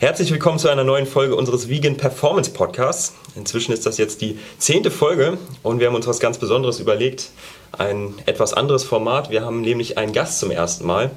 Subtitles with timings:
[0.00, 3.14] Herzlich willkommen zu einer neuen Folge unseres Vegan Performance Podcasts.
[3.34, 7.30] Inzwischen ist das jetzt die zehnte Folge und wir haben uns was ganz Besonderes überlegt.
[7.76, 9.30] Ein etwas anderes Format.
[9.30, 11.10] Wir haben nämlich einen Gast zum ersten Mal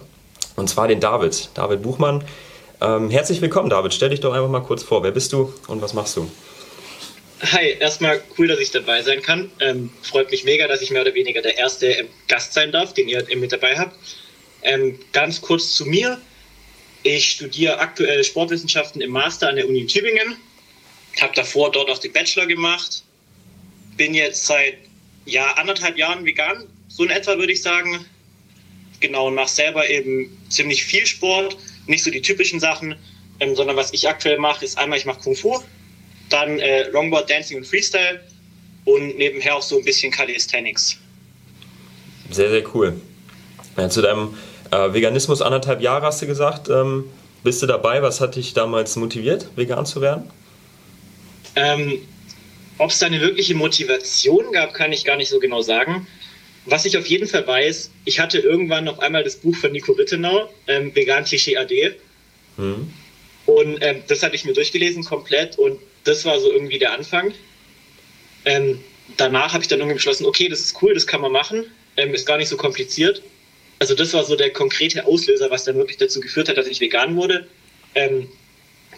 [0.55, 1.52] und zwar den David.
[1.54, 2.23] David Buchmann.
[2.81, 3.94] Ähm, herzlich willkommen, David.
[3.94, 5.04] Stell dich doch einfach mal kurz vor.
[5.04, 6.27] Wer bist du und was machst du?
[7.52, 9.52] Hi, erstmal cool, dass ich dabei sein kann.
[9.59, 13.07] Ähm, freut mich mega, dass ich mehr oder weniger der erste Gast sein darf, den
[13.07, 13.95] ihr mit dabei habt.
[14.63, 16.18] Ähm, ganz kurz zu mir.
[17.04, 20.38] Ich studiere aktuell Sportwissenschaften im Master an der Uni Tübingen.
[21.20, 23.03] Habe davor dort auch den Bachelor gemacht.
[23.98, 24.77] Bin jetzt seit
[25.26, 28.05] ja, anderthalb Jahren vegan, so in etwa würde ich sagen.
[28.99, 31.57] Genau, und mache selber eben ziemlich viel Sport.
[31.88, 32.95] Nicht so die typischen Sachen,
[33.40, 35.59] ähm, sondern was ich aktuell mache, ist einmal, ich mache Kung Fu,
[36.29, 38.23] dann äh, Longboard, Dancing und Freestyle
[38.85, 40.98] und nebenher auch so ein bisschen Calisthenics.
[42.29, 43.02] Sehr, sehr cool.
[43.77, 44.35] Ja, zu deinem
[44.71, 46.70] äh, Veganismus anderthalb Jahre hast du gesagt.
[46.70, 47.05] Ähm,
[47.43, 48.02] bist du dabei?
[48.02, 50.29] Was hat dich damals motiviert, vegan zu werden?
[51.55, 52.02] Ähm,
[52.77, 56.07] Ob es da eine wirkliche Motivation gab, kann ich gar nicht so genau sagen.
[56.65, 59.93] Was ich auf jeden Fall weiß, ich hatte irgendwann noch einmal das Buch von Nico
[59.93, 61.96] Rittenau, ähm, Vegan Klischee AD.
[62.57, 62.93] Mhm.
[63.48, 67.34] Und ähm, das hatte ich mir durchgelesen komplett und das war so irgendwie der Anfang.
[68.46, 68.79] Ähm,
[69.18, 71.66] danach habe ich dann irgendwie beschlossen, okay, das ist cool, das kann man machen,
[71.97, 73.24] ähm, ist gar nicht so kompliziert
[73.81, 76.79] also das war so der konkrete Auslöser, was dann wirklich dazu geführt hat, dass ich
[76.79, 77.47] vegan wurde.
[77.96, 78.29] Ähm,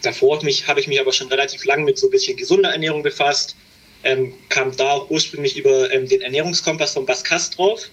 [0.02, 2.70] davor habe ich, hab ich mich aber schon relativ lang mit so ein bisschen gesunder
[2.70, 3.56] Ernährung befasst.
[4.04, 7.90] Ähm, kam da auch ursprünglich über ähm, den Ernährungskompass von Bas Kast drauf,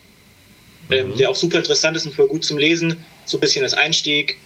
[0.90, 1.16] ähm, mhm.
[1.16, 4.36] der auch super interessant ist und voll gut zum Lesen, so ein bisschen als Einstieg.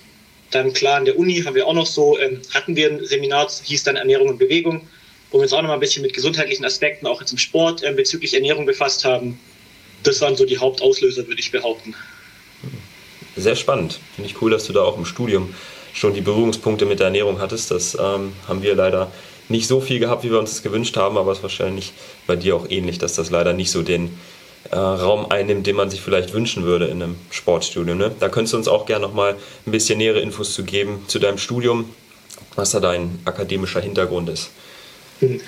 [0.51, 3.49] Dann klar, an der Uni haben wir auch noch so, ähm, hatten wir ein Seminar,
[3.51, 4.87] hieß dann Ernährung und Bewegung,
[5.31, 7.83] wo wir uns auch noch mal ein bisschen mit gesundheitlichen Aspekten, auch jetzt im Sport,
[7.83, 9.41] äh, bezüglich Ernährung befasst haben.
[10.03, 11.95] Das waren so die Hauptauslöser, würde ich behaupten.
[13.37, 14.01] Sehr spannend.
[14.15, 15.55] Finde ich cool, dass du da auch im Studium
[15.93, 17.71] schon die Berührungspunkte mit der Ernährung hattest.
[17.71, 19.11] Das ähm, haben wir leider
[19.49, 21.93] nicht so viel gehabt, wie wir uns das gewünscht haben, aber es ist wahrscheinlich
[22.27, 24.19] bei dir auch ähnlich, dass das leider nicht so den
[24.71, 27.99] äh, Raum einnimmt, den man sich vielleicht wünschen würde in einem Sportstudium.
[27.99, 28.15] Ne?
[28.19, 29.37] Da könntest du uns auch gerne nochmal
[29.67, 31.91] ein bisschen nähere Infos zu geben zu deinem Studium,
[32.55, 34.51] was da dein akademischer Hintergrund ist.
[35.21, 35.41] Hm.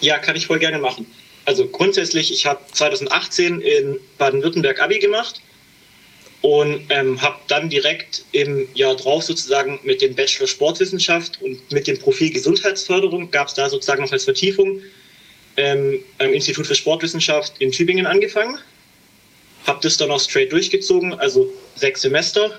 [0.00, 1.06] Ja, kann ich voll gerne machen.
[1.44, 5.42] Also grundsätzlich, ich habe 2018 in Baden-Württemberg Abi gemacht
[6.42, 11.86] und ähm, habe dann direkt im Jahr drauf sozusagen mit dem Bachelor Sportwissenschaft und mit
[11.86, 14.80] dem Profil Gesundheitsförderung gab es da sozusagen noch als Vertiefung
[15.56, 18.58] ähm, am Institut für Sportwissenschaft in Tübingen angefangen.
[19.66, 22.58] Habe das dann auch straight durchgezogen, also sechs Semester.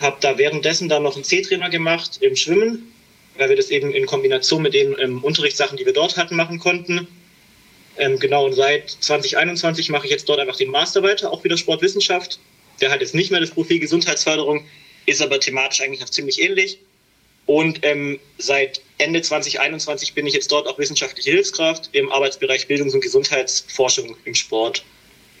[0.00, 2.92] Habe da währenddessen dann noch einen C-Trainer gemacht im Schwimmen,
[3.38, 6.58] weil wir das eben in Kombination mit den ähm, Unterrichtssachen, die wir dort hatten, machen
[6.58, 7.06] konnten.
[7.96, 11.56] Ähm, genau, und seit 2021 mache ich jetzt dort einfach den Master weiter, auch wieder
[11.56, 12.40] Sportwissenschaft
[12.80, 14.64] der hat jetzt nicht mehr das Profil Gesundheitsförderung,
[15.06, 16.78] ist aber thematisch eigentlich noch ziemlich ähnlich.
[17.46, 22.94] Und ähm, seit Ende 2021 bin ich jetzt dort auch wissenschaftliche Hilfskraft im Arbeitsbereich Bildungs-
[22.94, 24.84] und Gesundheitsforschung im Sport.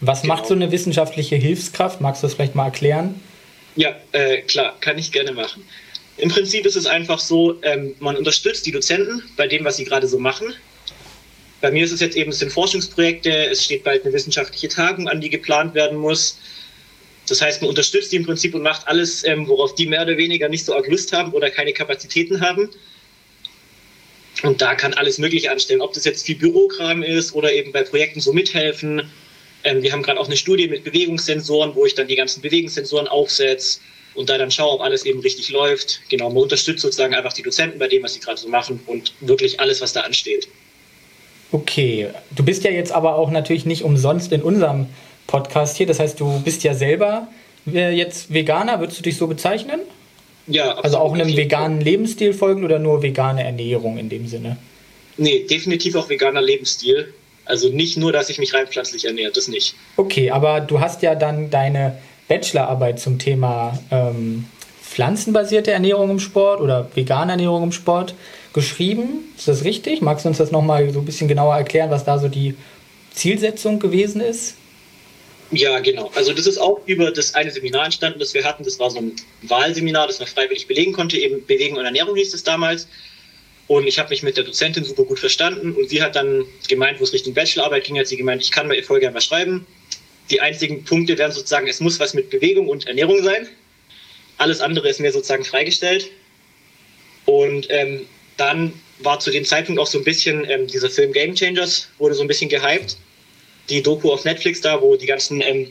[0.00, 0.34] Was genau.
[0.34, 2.00] macht so eine wissenschaftliche Hilfskraft?
[2.00, 3.20] Magst du das vielleicht mal erklären?
[3.76, 5.64] Ja, äh, klar, kann ich gerne machen.
[6.16, 9.84] Im Prinzip ist es einfach so, ähm, man unterstützt die Dozenten bei dem, was sie
[9.84, 10.54] gerade so machen.
[11.60, 15.08] Bei mir ist es jetzt eben, es sind Forschungsprojekte, es steht bald eine wissenschaftliche Tagung
[15.08, 16.38] an, die geplant werden muss.
[17.28, 20.16] Das heißt, man unterstützt die im Prinzip und macht alles, ähm, worauf die mehr oder
[20.16, 22.68] weniger nicht so arg Lust haben oder keine Kapazitäten haben.
[24.42, 27.82] Und da kann alles Mögliche anstellen, ob das jetzt viel Bürokram ist oder eben bei
[27.82, 29.10] Projekten so mithelfen.
[29.62, 33.08] Ähm, wir haben gerade auch eine Studie mit Bewegungssensoren, wo ich dann die ganzen Bewegungssensoren
[33.08, 33.80] aufsetze
[34.14, 36.00] und da dann schaue, ob alles eben richtig läuft.
[36.10, 39.14] Genau, man unterstützt sozusagen einfach die Dozenten bei dem, was sie gerade so machen und
[39.20, 40.48] wirklich alles, was da ansteht.
[41.52, 44.88] Okay, du bist ja jetzt aber auch natürlich nicht umsonst in unserem
[45.26, 45.86] Podcast hier.
[45.86, 47.28] Das heißt, du bist ja selber
[47.66, 49.80] jetzt Veganer, würdest du dich so bezeichnen?
[50.46, 50.64] Ja.
[50.64, 50.84] Absolut.
[50.84, 54.56] Also auch einem veganen Lebensstil folgen oder nur vegane Ernährung in dem Sinne?
[55.16, 57.14] Nee, definitiv auch veganer Lebensstil.
[57.46, 59.74] Also nicht nur, dass ich mich rein pflanzlich ernähre, das nicht.
[59.96, 61.98] Okay, aber du hast ja dann deine
[62.28, 64.46] Bachelorarbeit zum Thema ähm,
[64.82, 68.14] pflanzenbasierte Ernährung im Sport oder vegane Ernährung im Sport
[68.54, 69.32] geschrieben.
[69.36, 70.00] Ist das richtig?
[70.00, 72.54] Magst du uns das nochmal so ein bisschen genauer erklären, was da so die
[73.12, 74.54] Zielsetzung gewesen ist?
[75.50, 76.10] Ja, genau.
[76.14, 78.64] Also das ist auch über das eine Seminar entstanden, das wir hatten.
[78.64, 79.12] Das war so ein
[79.42, 81.18] Wahlseminar, das man freiwillig belegen konnte.
[81.18, 82.88] Eben Bewegung und Ernährung hieß es damals.
[83.66, 85.72] Und ich habe mich mit der Dozentin super gut verstanden.
[85.72, 88.70] Und sie hat dann gemeint, wo es Richtung Bachelorarbeit ging, hat sie gemeint, ich kann
[88.72, 89.66] ihr voll gerne was schreiben.
[90.30, 93.48] Die einzigen Punkte wären sozusagen, es muss was mit Bewegung und Ernährung sein.
[94.38, 96.10] Alles andere ist mir sozusagen freigestellt.
[97.26, 98.06] Und ähm,
[98.36, 102.14] dann war zu dem Zeitpunkt auch so ein bisschen ähm, dieser Film Game Changers, wurde
[102.14, 102.96] so ein bisschen gehypt
[103.68, 105.70] die Doku auf Netflix da, wo die ganzen ähm,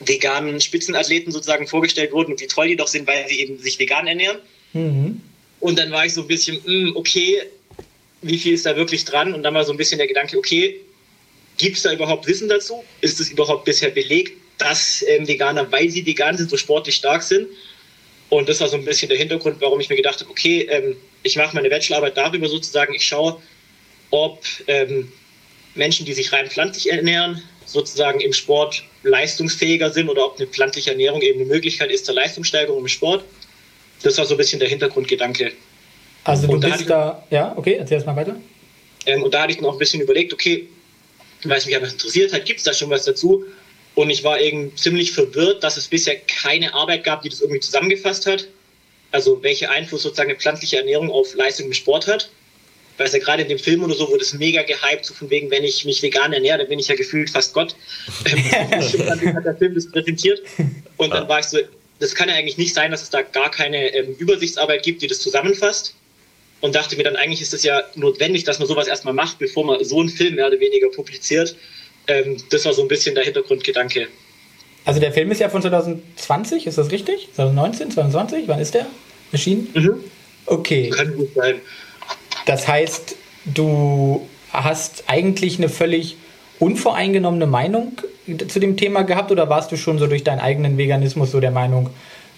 [0.00, 3.78] veganen Spitzenathleten sozusagen vorgestellt wurden und wie toll die doch sind, weil sie eben sich
[3.78, 4.38] vegan ernähren.
[4.72, 5.20] Mhm.
[5.60, 7.42] Und dann war ich so ein bisschen, mh, hm, okay,
[8.22, 9.34] wie viel ist da wirklich dran?
[9.34, 10.80] Und dann war so ein bisschen der Gedanke, okay,
[11.58, 12.82] gibt es da überhaupt Wissen dazu?
[13.00, 17.22] Ist es überhaupt bisher belegt, dass ähm, Veganer, weil sie vegan sind, so sportlich stark
[17.22, 17.48] sind?
[18.28, 20.96] Und das war so ein bisschen der Hintergrund, warum ich mir gedacht habe, okay, ähm,
[21.22, 23.40] ich mache meine Bachelorarbeit darüber sozusagen, ich schaue,
[24.10, 25.12] ob ähm,
[25.74, 30.90] Menschen, die sich rein pflanzlich ernähren, sozusagen im Sport leistungsfähiger sind oder ob eine pflanzliche
[30.90, 33.24] Ernährung eben eine Möglichkeit ist zur Leistungssteigerung im Sport.
[34.02, 35.52] Das war so ein bisschen der Hintergrundgedanke.
[36.24, 38.36] Also du und bist da, da, ja, okay, erzähl erst mal weiter.
[39.06, 40.68] Ähm, und da hatte ich mir auch ein bisschen überlegt, okay,
[41.44, 43.44] weil es mich einfach interessiert hat, gibt es da schon was dazu?
[43.94, 47.60] Und ich war eben ziemlich verwirrt, dass es bisher keine Arbeit gab, die das irgendwie
[47.60, 48.48] zusammengefasst hat.
[49.10, 52.30] Also welche Einfluss sozusagen eine pflanzliche Ernährung auf Leistung im Sport hat.
[52.98, 55.30] Weil es ja gerade in dem Film oder so wurde es mega gehypt, so von
[55.30, 57.74] wegen, wenn ich mich vegan ernähre, dann bin ich ja gefühlt fast Gott.
[58.24, 60.42] dann hat der Film das präsentiert.
[60.98, 61.58] Und dann war ich so,
[61.98, 65.06] das kann ja eigentlich nicht sein, dass es da gar keine ähm, Übersichtsarbeit gibt, die
[65.06, 65.94] das zusammenfasst.
[66.60, 69.64] Und dachte mir dann, eigentlich ist es ja notwendig, dass man sowas erstmal macht, bevor
[69.64, 71.56] man so einen Film mehr oder weniger publiziert.
[72.06, 74.08] Ähm, das war so ein bisschen der Hintergrundgedanke.
[74.84, 77.28] Also der Film ist ja von 2020, ist das richtig?
[77.34, 78.48] 2019, 2020?
[78.48, 78.86] Wann ist der
[79.30, 79.68] erschienen?
[79.74, 80.04] Mhm.
[80.46, 80.90] Okay.
[80.90, 81.60] Kann gut sein.
[82.46, 86.16] Das heißt, du hast eigentlich eine völlig
[86.58, 88.00] unvoreingenommene Meinung
[88.48, 91.50] zu dem Thema gehabt oder warst du schon so durch deinen eigenen Veganismus so der
[91.50, 91.90] Meinung,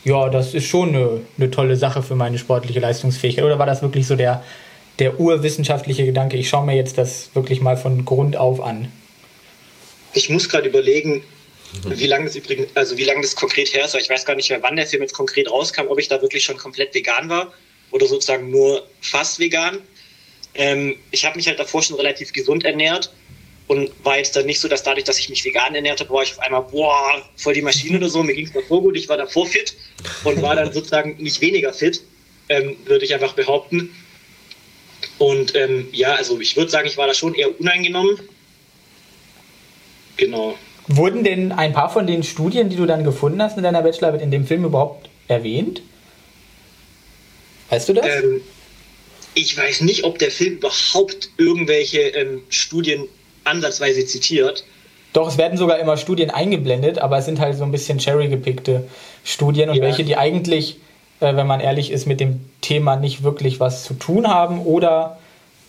[0.04, 3.44] ja, das ist schon eine, eine tolle Sache für meine sportliche Leistungsfähigkeit?
[3.44, 4.42] Oder war das wirklich so der,
[4.98, 8.90] der urwissenschaftliche Gedanke, ich schaue mir jetzt das wirklich mal von Grund auf an?
[10.12, 11.22] Ich muss gerade überlegen,
[11.84, 14.48] wie lange das übrigens, also wie lange das konkret her ist, ich weiß gar nicht
[14.48, 17.52] mehr, wann der Film jetzt konkret rauskam, ob ich da wirklich schon komplett vegan war
[17.90, 19.78] oder sozusagen nur fast vegan.
[20.54, 23.12] Ähm, ich habe mich halt davor schon relativ gesund ernährt
[23.66, 26.22] und war jetzt dann nicht so, dass dadurch, dass ich mich vegan ernährt habe, war
[26.22, 28.22] ich auf einmal, boah, voll die Maschine oder so.
[28.22, 29.74] Mir ging es davor gut, ich war davor fit
[30.24, 32.02] und war dann sozusagen nicht weniger fit,
[32.48, 33.94] ähm, würde ich einfach behaupten.
[35.18, 38.18] Und ähm, ja, also ich würde sagen, ich war da schon eher uneingenommen.
[40.16, 40.56] Genau.
[40.86, 44.22] Wurden denn ein paar von den Studien, die du dann gefunden hast in deiner Bachelorarbeit,
[44.22, 45.82] in dem Film überhaupt erwähnt?
[47.70, 48.06] Weißt du das?
[48.06, 48.42] Ähm,
[49.34, 53.04] ich weiß nicht, ob der Film überhaupt irgendwelche ähm, Studien
[53.44, 54.64] ansatzweise zitiert.
[55.12, 58.84] Doch, es werden sogar immer Studien eingeblendet, aber es sind halt so ein bisschen cherry-gepickte
[59.22, 59.82] Studien und ja.
[59.82, 60.78] welche, die eigentlich,
[61.20, 65.18] äh, wenn man ehrlich ist, mit dem Thema nicht wirklich was zu tun haben oder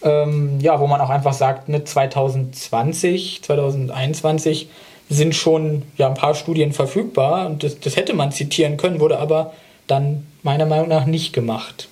[0.03, 4.69] ähm, ja, wo man auch einfach sagt, ne, 2020, 2021
[5.09, 9.19] sind schon ja, ein paar Studien verfügbar und das, das hätte man zitieren können, wurde
[9.19, 9.53] aber
[9.87, 11.87] dann meiner Meinung nach nicht gemacht.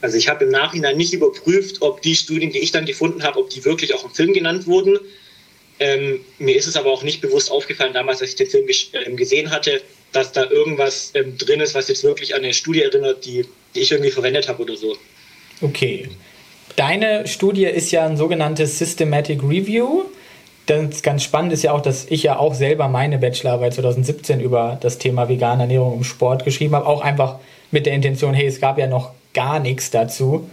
[0.00, 3.38] Also ich habe im Nachhinein nicht überprüft, ob die Studien, die ich dann gefunden habe,
[3.38, 4.98] ob die wirklich auch im Film genannt wurden.
[5.80, 8.66] Ähm, mir ist es aber auch nicht bewusst aufgefallen damals, als ich den Film
[9.06, 9.80] ähm, gesehen hatte,
[10.12, 13.80] dass da irgendwas ähm, drin ist, was jetzt wirklich an eine Studie erinnert, die, die
[13.80, 14.96] ich irgendwie verwendet habe oder so.
[15.60, 16.08] Okay.
[16.76, 20.04] Deine Studie ist ja ein sogenanntes Systematic Review.
[20.66, 24.78] Das ganz spannend ist ja auch, dass ich ja auch selber meine Bachelorarbeit 2017 über
[24.80, 26.86] das Thema vegane Ernährung im Sport geschrieben habe.
[26.86, 27.38] Auch einfach
[27.70, 30.50] mit der Intention, hey, es gab ja noch gar nichts dazu.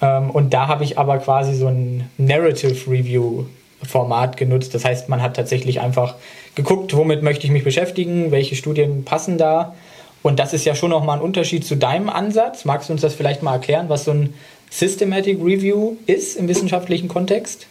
[0.00, 3.44] Ähm, und da habe ich aber quasi so ein Narrative Review
[3.86, 4.74] Format genutzt.
[4.74, 6.14] Das heißt, man hat tatsächlich einfach
[6.54, 9.74] geguckt, womit möchte ich mich beschäftigen, welche Studien passen da.
[10.22, 12.64] Und das ist ja schon nochmal ein Unterschied zu deinem Ansatz.
[12.64, 14.32] Magst du uns das vielleicht mal erklären, was so ein
[14.70, 17.66] Systematic Review ist im wissenschaftlichen Kontext?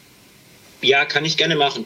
[0.82, 1.86] Ja, kann ich gerne machen.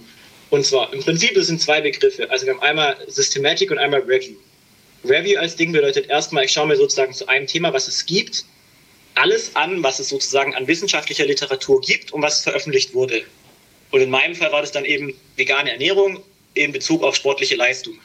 [0.50, 2.30] Und zwar, im Prinzip sind zwei Begriffe.
[2.30, 4.36] Also wir haben einmal Systematic und einmal Review.
[5.06, 8.44] Review als Ding bedeutet erstmal, ich schaue mir sozusagen zu einem Thema, was es gibt,
[9.16, 13.24] alles an, was es sozusagen an wissenschaftlicher Literatur gibt und was veröffentlicht wurde.
[13.92, 18.00] Und in meinem Fall war das dann eben vegane Ernährung in Bezug auf sportliche Leistung.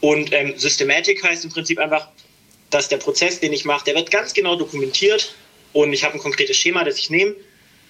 [0.00, 2.08] Und ähm, Systematik heißt im Prinzip einfach,
[2.70, 5.34] dass der Prozess, den ich mache, der wird ganz genau dokumentiert
[5.72, 7.34] und ich habe ein konkretes Schema, das ich nehme.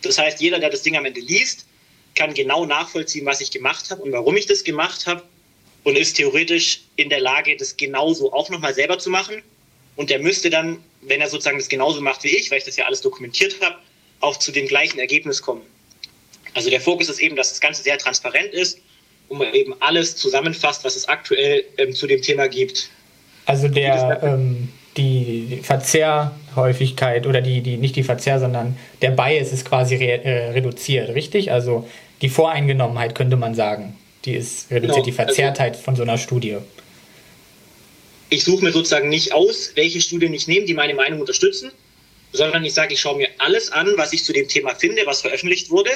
[0.03, 1.67] Das heißt, jeder, der das Ding am Ende liest,
[2.15, 5.23] kann genau nachvollziehen, was ich gemacht habe und warum ich das gemacht habe
[5.85, 9.43] und ist theoretisch in der Lage, das genauso auch nochmal selber zu machen.
[9.97, 12.77] Und der müsste dann, wenn er sozusagen das genauso macht wie ich, weil ich das
[12.77, 13.77] ja alles dokumentiert habe,
[14.21, 15.63] auch zu dem gleichen Ergebnis kommen.
[16.55, 18.81] Also der Fokus ist eben, dass das Ganze sehr transparent ist
[19.29, 22.91] und man eben alles zusammenfasst, was es aktuell ähm, zu dem Thema gibt.
[23.47, 29.65] Also der, ähm, die Verzehrhäufigkeit oder die, die, nicht die Verzehr, sondern der Bias ist
[29.65, 31.53] quasi re, äh, reduziert, richtig?
[31.53, 31.89] Also
[32.21, 33.97] die Voreingenommenheit könnte man sagen.
[34.25, 35.05] Die ist reduziert, genau.
[35.05, 36.57] die Verzerrtheit also, von so einer Studie.
[38.31, 41.73] Ich suche mir sozusagen nicht aus, welche Studien ich nehme, die meine Meinung unterstützen,
[42.33, 45.23] sondern ich sage, ich schaue mir alles an, was ich zu dem Thema finde, was
[45.23, 45.91] veröffentlicht wurde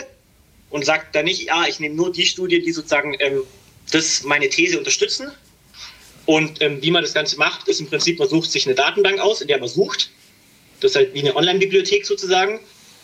[0.71, 3.43] und sage dann nicht, ja, ich nehme nur die Studien, die sozusagen ähm,
[3.91, 5.31] das meine These unterstützen.
[6.25, 9.19] Und ähm, wie man das Ganze macht, ist im Prinzip, man sucht sich eine Datenbank
[9.19, 10.11] aus, in der man sucht.
[10.81, 12.61] Das ist halt wie eine Online-Bibliothek sozusagen.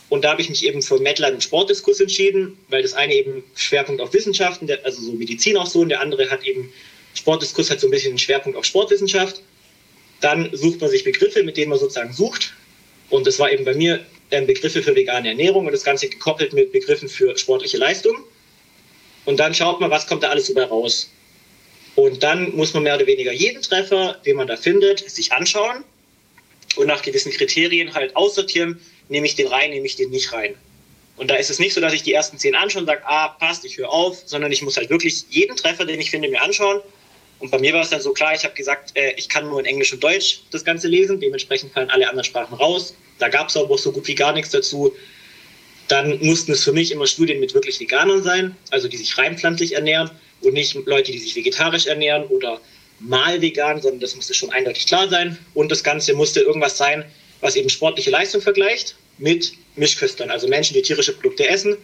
[0.09, 3.45] Und da habe ich mich eben für Medline und Sportdiskurs entschieden, weil das eine eben
[3.57, 6.73] Schwerpunkt auf Wissenschaften, also so Medizin auch so, und der andere hat eben
[7.19, 9.43] Sportdiskurs hat so ein bisschen einen Schwerpunkt auf Sportwissenschaft.
[10.21, 12.55] Dann sucht man sich Begriffe, mit denen man sozusagen sucht.
[13.11, 16.53] Und das war eben bei mir ähm, Begriffe für vegane Ernährung und das Ganze gekoppelt
[16.53, 18.17] mit Begriffen für sportliche Leistung.
[19.25, 21.11] Und dann schaut man, was kommt da alles so bei raus.
[21.97, 25.85] Und dann muss man mehr oder weniger jeden Treffer, den man da findet, sich anschauen
[26.77, 30.55] und nach gewissen Kriterien halt aussortieren, nehme ich den rein, nehme ich den nicht rein.
[31.17, 33.29] Und da ist es nicht so, dass ich die ersten zehn anschaue und sage, ah,
[33.29, 36.41] passt, ich höre auf, sondern ich muss halt wirklich jeden Treffer, den ich finde, mir
[36.41, 36.81] anschauen.
[37.39, 39.61] Und bei mir war es dann so klar, ich habe gesagt, äh, ich kann nur
[39.61, 42.95] in Englisch und Deutsch das Ganze lesen, dementsprechend fallen alle anderen Sprachen raus.
[43.19, 44.93] Da gab es aber auch so gut wie gar nichts dazu.
[45.87, 49.39] Dann mussten es für mich immer Studien mit wirklich Veganern sein, also die sich rein
[49.39, 50.11] pflanzlich ernähren
[50.43, 52.61] und nicht Leute, die sich vegetarisch ernähren oder
[53.01, 55.39] mal vegan, sondern das musste schon eindeutig klar sein.
[55.55, 57.05] Und das Ganze musste irgendwas sein,
[57.41, 61.77] was eben sportliche Leistung vergleicht mit Mischköstlern, also Menschen, die tierische Produkte essen.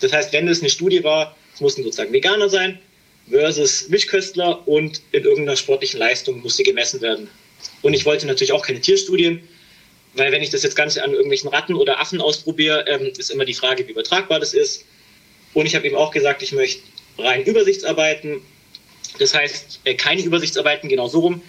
[0.00, 2.78] Das heißt, wenn es eine Studie war, es mussten sozusagen Veganer sein
[3.28, 7.28] versus Mischköstler und in irgendeiner sportlichen Leistung musste gemessen werden.
[7.82, 9.40] Und ich wollte natürlich auch keine Tierstudien,
[10.14, 13.44] weil wenn ich das jetzt Ganze an irgendwelchen Ratten oder Affen ausprobiere, ähm, ist immer
[13.44, 14.84] die Frage, wie übertragbar das ist.
[15.54, 16.82] Und ich habe eben auch gesagt, ich möchte
[17.18, 18.40] rein Übersichtsarbeiten.
[19.18, 21.42] Das heißt, äh, keine Übersichtsarbeiten, genau so rum,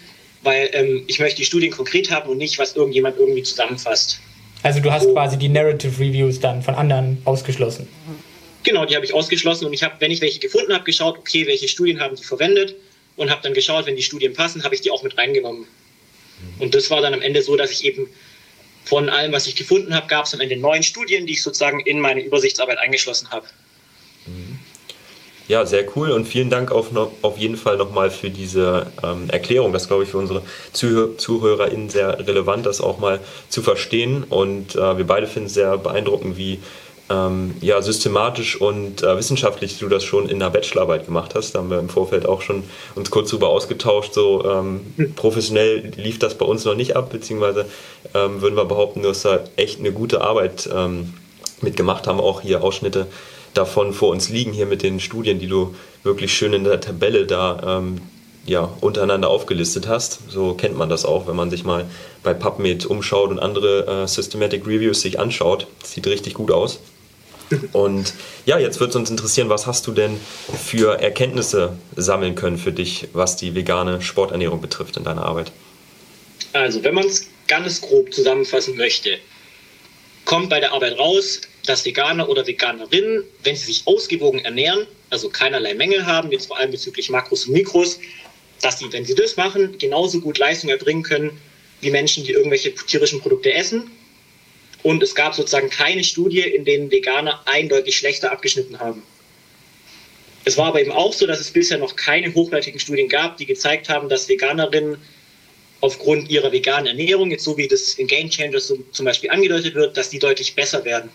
[0.43, 4.19] weil ähm, ich möchte die Studien konkret haben und nicht, was irgendjemand irgendwie zusammenfasst.
[4.63, 5.13] Also du hast oh.
[5.13, 7.87] quasi die Narrative Reviews dann von anderen ausgeschlossen.
[8.65, 11.45] Genau, die habe ich ausgeschlossen und ich habe, wenn ich welche gefunden habe, geschaut, okay,
[11.47, 12.75] welche Studien haben die verwendet
[13.15, 15.67] und habe dann geschaut, wenn die Studien passen, habe ich die auch mit reingenommen.
[16.59, 18.09] Und das war dann am Ende so, dass ich eben
[18.83, 21.79] von allem, was ich gefunden habe, gab es am Ende neun Studien, die ich sozusagen
[21.79, 23.47] in meine Übersichtsarbeit eingeschlossen habe.
[25.47, 26.89] Ja, sehr cool und vielen Dank auf,
[27.21, 29.73] auf jeden Fall nochmal für diese ähm, Erklärung.
[29.73, 30.41] Das glaube ich für unsere
[30.73, 33.19] Zuhör ZuhörerInnen sehr relevant, das auch mal
[33.49, 34.23] zu verstehen.
[34.23, 36.59] Und äh, wir beide finden es sehr beeindruckend, wie
[37.09, 41.53] ähm, ja, systematisch und äh, wissenschaftlich du das schon in der Bachelorarbeit gemacht hast.
[41.53, 42.63] Da haben wir im Vorfeld auch schon
[42.95, 44.13] uns kurz darüber ausgetauscht.
[44.13, 44.81] So ähm,
[45.15, 47.67] professionell lief das bei uns noch nicht ab, beziehungsweise
[48.13, 51.13] ähm, würden wir behaupten, du hast da echt eine gute Arbeit ähm,
[51.61, 53.07] mitgemacht, haben auch hier Ausschnitte
[53.53, 57.25] davon vor uns liegen, hier mit den Studien, die du wirklich schön in der Tabelle
[57.25, 58.01] da ähm,
[58.45, 60.19] ja, untereinander aufgelistet hast.
[60.29, 61.85] So kennt man das auch, wenn man sich mal
[62.23, 65.67] bei PubMed umschaut und andere äh, Systematic Reviews sich anschaut.
[65.81, 66.79] Das sieht richtig gut aus.
[67.73, 68.13] Und
[68.45, 70.19] ja, jetzt würde es uns interessieren, was hast du denn
[70.65, 75.51] für Erkenntnisse sammeln können für dich, was die vegane Sporternährung betrifft in deiner Arbeit?
[76.53, 79.17] Also, wenn man es ganz grob zusammenfassen möchte,
[80.25, 85.29] kommt bei der Arbeit raus, dass Veganer oder Veganerinnen, wenn sie sich ausgewogen ernähren, also
[85.29, 87.99] keinerlei Mängel haben, jetzt vor allem bezüglich Makros und Mikros,
[88.61, 91.39] dass sie, wenn sie das machen, genauso gut Leistung erbringen können
[91.81, 93.91] wie Menschen, die irgendwelche tierischen Produkte essen.
[94.85, 99.01] Und es gab sozusagen keine Studie, in denen Veganer eindeutig schlechter abgeschnitten haben.
[100.43, 103.47] Es war aber eben auch so, dass es bisher noch keine hochwertigen Studien gab, die
[103.47, 104.97] gezeigt haben, dass Veganerinnen
[105.81, 109.97] aufgrund ihrer veganen Ernährung, jetzt so wie das in Game Changers zum Beispiel angedeutet wird,
[109.97, 111.09] dass die deutlich besser werden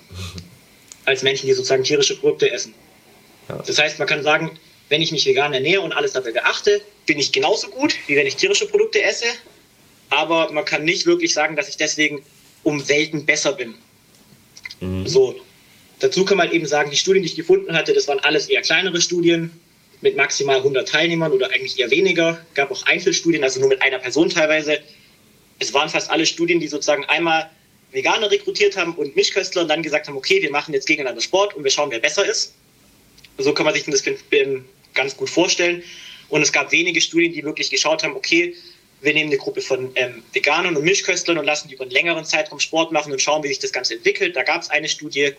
[1.05, 2.75] als Menschen, die sozusagen tierische Produkte essen.
[3.47, 4.59] Das heißt, man kann sagen,
[4.89, 8.27] wenn ich mich vegan ernähre und alles dabei beachte, bin ich genauso gut, wie wenn
[8.27, 9.27] ich tierische Produkte esse.
[10.09, 12.25] Aber man kann nicht wirklich sagen, dass ich deswegen
[12.62, 13.75] um Welten besser bin.
[14.81, 15.07] Mhm.
[15.07, 15.40] So.
[15.99, 18.62] Dazu kann man eben sagen, die Studien, die ich gefunden hatte, das waren alles eher
[18.62, 19.50] kleinere Studien
[20.00, 22.40] mit maximal 100 Teilnehmern oder eigentlich eher weniger.
[22.49, 24.79] Es gab auch Einzelstudien, also nur mit einer Person teilweise.
[25.59, 27.50] Es waren fast alle Studien, die sozusagen einmal
[27.93, 31.55] Veganer rekrutiert haben und Mischköstler und dann gesagt haben, okay, wir machen jetzt gegeneinander Sport
[31.55, 32.55] und wir schauen, wer besser ist.
[33.37, 34.02] So kann man sich das
[34.95, 35.83] ganz gut vorstellen.
[36.31, 38.55] Und es gab wenige Studien, die wirklich geschaut haben, okay,
[39.02, 42.25] wir nehmen eine Gruppe von ähm, Veganern und Mischköstlern und lassen die über einen längeren
[42.25, 44.37] Zeitraum Sport machen und schauen, wie sich das Ganze entwickelt.
[44.37, 45.33] Da gab es eine Studie,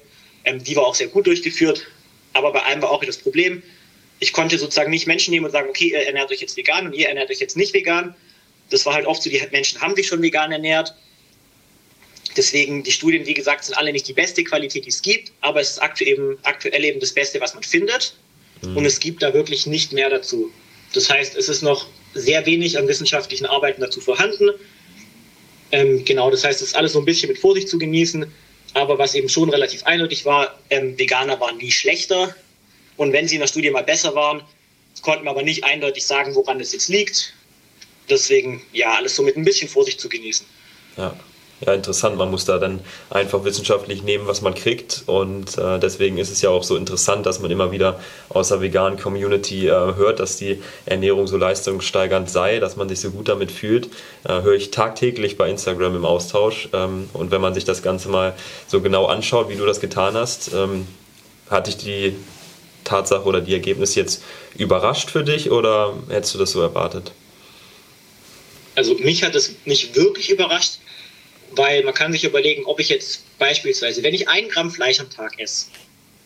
[0.45, 1.85] ähm, die war auch sehr gut durchgeführt.
[2.33, 3.61] Aber bei allem war auch das Problem,
[4.19, 6.93] ich konnte sozusagen nicht Menschen nehmen und sagen, okay, ihr ernährt euch jetzt vegan und
[6.93, 8.15] ihr ernährt euch jetzt nicht vegan.
[8.69, 10.95] Das war halt oft so, die Menschen haben sich schon vegan ernährt.
[12.37, 15.59] Deswegen, die Studien, wie gesagt, sind alle nicht die beste Qualität, die es gibt, aber
[15.59, 18.15] es ist aktuell eben, aktuell eben das Beste, was man findet.
[18.61, 18.77] Mhm.
[18.77, 20.51] Und es gibt da wirklich nicht mehr dazu.
[20.93, 24.49] Das heißt, es ist noch sehr wenig an wissenschaftlichen Arbeiten dazu vorhanden.
[25.71, 28.25] Ähm, genau, das heißt, es ist alles so ein bisschen mit Vorsicht zu genießen.
[28.73, 32.35] Aber was eben schon relativ eindeutig war, ähm, Veganer waren nie schlechter.
[32.97, 34.41] Und wenn sie in der Studie mal besser waren,
[35.01, 37.33] konnten wir aber nicht eindeutig sagen, woran es jetzt liegt.
[38.09, 40.45] Deswegen, ja, alles so mit ein bisschen Vorsicht zu genießen.
[40.97, 41.15] Ja.
[41.65, 42.17] Ja, interessant.
[42.17, 42.79] Man muss da dann
[43.11, 45.03] einfach wissenschaftlich nehmen, was man kriegt.
[45.05, 47.99] Und äh, deswegen ist es ja auch so interessant, dass man immer wieder
[48.29, 52.99] aus der veganen Community äh, hört, dass die Ernährung so leistungssteigernd sei, dass man sich
[52.99, 53.89] so gut damit fühlt.
[54.23, 56.69] Äh, höre ich tagtäglich bei Instagram im Austausch.
[56.73, 58.33] Ähm, und wenn man sich das Ganze mal
[58.67, 60.87] so genau anschaut, wie du das getan hast, ähm,
[61.47, 62.15] hatte ich die
[62.83, 64.23] Tatsache oder die Ergebnisse jetzt
[64.57, 67.11] überrascht für dich oder hättest du das so erwartet?
[68.73, 70.79] Also mich hat es nicht wirklich überrascht
[71.51, 75.09] weil man kann sich überlegen, ob ich jetzt beispielsweise, wenn ich ein Gramm Fleisch am
[75.09, 75.67] Tag esse,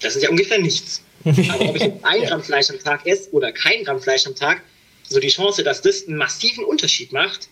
[0.01, 1.01] das ist ja ungefähr nichts.
[1.23, 4.35] Aber ob ich jetzt ein Gramm Fleisch am Tag esse oder kein Gramm Fleisch am
[4.35, 4.61] Tag,
[5.07, 7.49] so die Chance, dass das einen massiven Unterschied macht,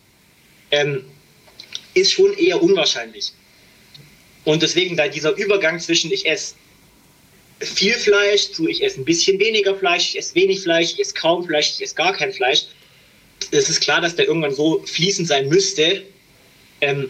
[0.72, 1.06] ähm,
[1.94, 3.32] ist schon eher unwahrscheinlich.
[4.46, 6.56] Und deswegen da dieser Übergang zwischen ich esse
[7.60, 11.14] viel Fleisch zu ich esse ein bisschen weniger Fleisch, ich esse wenig Fleisch, ich esse
[11.14, 12.66] kaum Fleisch, ich esse gar kein Fleisch,
[13.52, 16.04] es ist klar, dass der irgendwann so fließend sein müsste,
[16.82, 17.10] ähm,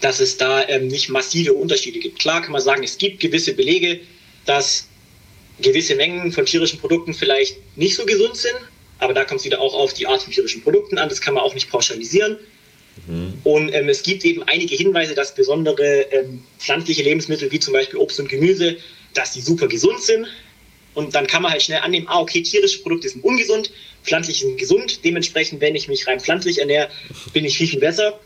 [0.00, 2.18] dass es da ähm, nicht massive Unterschiede gibt.
[2.18, 4.00] Klar kann man sagen, es gibt gewisse Belege,
[4.46, 4.88] dass
[5.60, 8.54] gewisse Mengen von tierischen Produkten vielleicht nicht so gesund sind,
[8.98, 11.34] aber da kommt es wieder auch auf die Art von tierischen Produkten an, das kann
[11.34, 12.36] man auch nicht pauschalisieren.
[13.06, 13.34] Mhm.
[13.44, 17.98] Und ähm, es gibt eben einige Hinweise, dass besondere ähm, pflanzliche Lebensmittel wie zum Beispiel
[17.98, 18.76] Obst und Gemüse,
[19.14, 20.26] dass die super gesund sind.
[20.94, 23.70] Und dann kann man halt schnell annehmen, ah, okay, tierische Produkte sind ungesund,
[24.02, 25.04] pflanzliche sind gesund.
[25.04, 26.88] Dementsprechend, wenn ich mich rein pflanzlich ernähre,
[27.32, 28.18] bin ich viel, viel besser.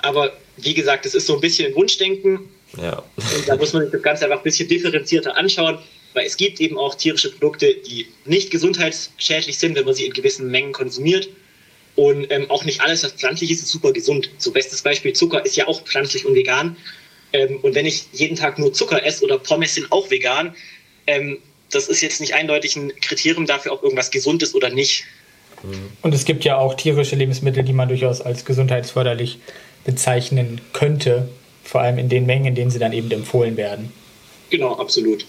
[0.00, 2.48] Aber wie gesagt, es ist so ein bisschen Wunschdenken.
[2.80, 3.02] Ja.
[3.16, 5.78] Und da muss man sich das Ganze einfach ein bisschen differenzierter anschauen,
[6.14, 10.12] weil es gibt eben auch tierische Produkte, die nicht gesundheitsschädlich sind, wenn man sie in
[10.12, 11.28] gewissen Mengen konsumiert.
[11.96, 14.30] Und ähm, auch nicht alles, was pflanzlich ist, ist super gesund.
[14.38, 16.76] So bestes Beispiel Zucker ist ja auch pflanzlich und vegan.
[17.32, 20.54] Ähm, und wenn ich jeden Tag nur Zucker esse oder Pommes sind auch vegan,
[21.06, 21.38] ähm,
[21.70, 25.04] das ist jetzt nicht eindeutig ein Kriterium dafür, ob irgendwas gesund ist oder nicht.
[26.02, 29.38] Und es gibt ja auch tierische Lebensmittel, die man durchaus als gesundheitsförderlich
[29.88, 31.30] bezeichnen könnte,
[31.64, 33.90] vor allem in den Mengen, in denen sie dann eben empfohlen werden.
[34.50, 35.24] Genau, absolut.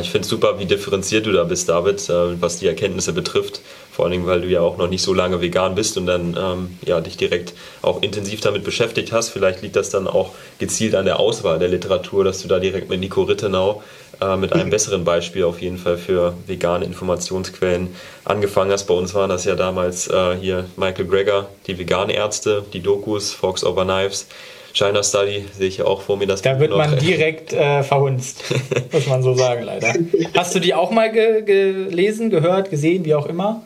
[0.00, 3.60] Ich finde es super, wie differenziert du da bist, David, äh, was die Erkenntnisse betrifft.
[3.92, 6.36] Vor allen Dingen, weil du ja auch noch nicht so lange vegan bist und dann
[6.36, 7.52] ähm, ja, dich direkt
[7.82, 9.28] auch intensiv damit beschäftigt hast.
[9.28, 12.88] Vielleicht liegt das dann auch gezielt an der Auswahl der Literatur, dass du da direkt
[12.90, 13.82] mit Nico Rittenau
[14.22, 17.88] äh, mit einem besseren Beispiel auf jeden Fall für vegane Informationsquellen
[18.24, 18.84] angefangen hast.
[18.84, 23.32] Bei uns waren das ja damals äh, hier Michael Greger, die vegane Ärzte, die Dokus,
[23.32, 24.28] Fox Over Knives.
[24.74, 26.26] China Study sehe ich ja auch vor mir.
[26.26, 26.78] Das da wird noch.
[26.78, 28.44] man direkt äh, verhunzt,
[28.92, 29.94] muss man so sagen, leider.
[30.34, 33.62] Hast du die auch mal ge gelesen, gehört, gesehen, wie auch immer?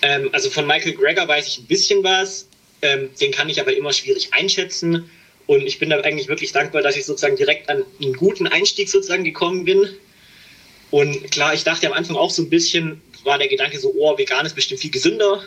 [0.00, 2.48] Ähm, also von Michael Greger weiß ich ein bisschen was.
[2.80, 5.10] Ähm, den kann ich aber immer schwierig einschätzen.
[5.46, 8.88] Und ich bin da eigentlich wirklich dankbar, dass ich sozusagen direkt an einen guten Einstieg
[8.88, 9.88] sozusagen gekommen bin.
[10.90, 14.16] Und klar, ich dachte am Anfang auch so ein bisschen, war der Gedanke so, oh,
[14.16, 15.42] vegan ist bestimmt viel gesünder.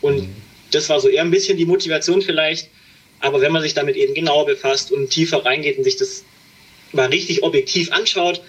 [0.00, 0.36] Und mhm.
[0.70, 2.68] das war so eher ein bisschen die Motivation vielleicht.
[3.20, 6.24] Aber wenn man sich damit eben genauer befasst und tiefer reingeht und sich das
[6.92, 8.42] mal richtig objektiv anschaut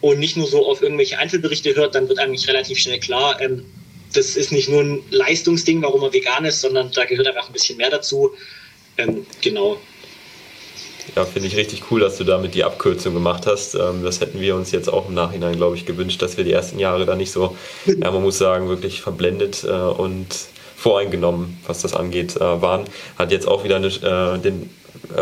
[0.00, 3.64] und nicht nur so auf irgendwelche Einzelberichte hört, dann wird eigentlich relativ schnell klar, ähm,
[4.12, 7.52] das ist nicht nur ein Leistungsding, warum man vegan ist, sondern da gehört einfach ein
[7.52, 8.30] bisschen mehr dazu.
[8.96, 9.78] Ähm, genau.
[11.14, 13.74] Ja, finde ich richtig cool, dass du damit die Abkürzung gemacht hast.
[13.74, 16.52] Ähm, das hätten wir uns jetzt auch im Nachhinein, glaube ich, gewünscht, dass wir die
[16.52, 20.26] ersten Jahre da nicht so, ja, man muss sagen, wirklich verblendet äh, und
[20.76, 22.84] voreingenommen, was das angeht, äh, waren.
[23.18, 24.70] Hat jetzt auch wieder eine, äh, den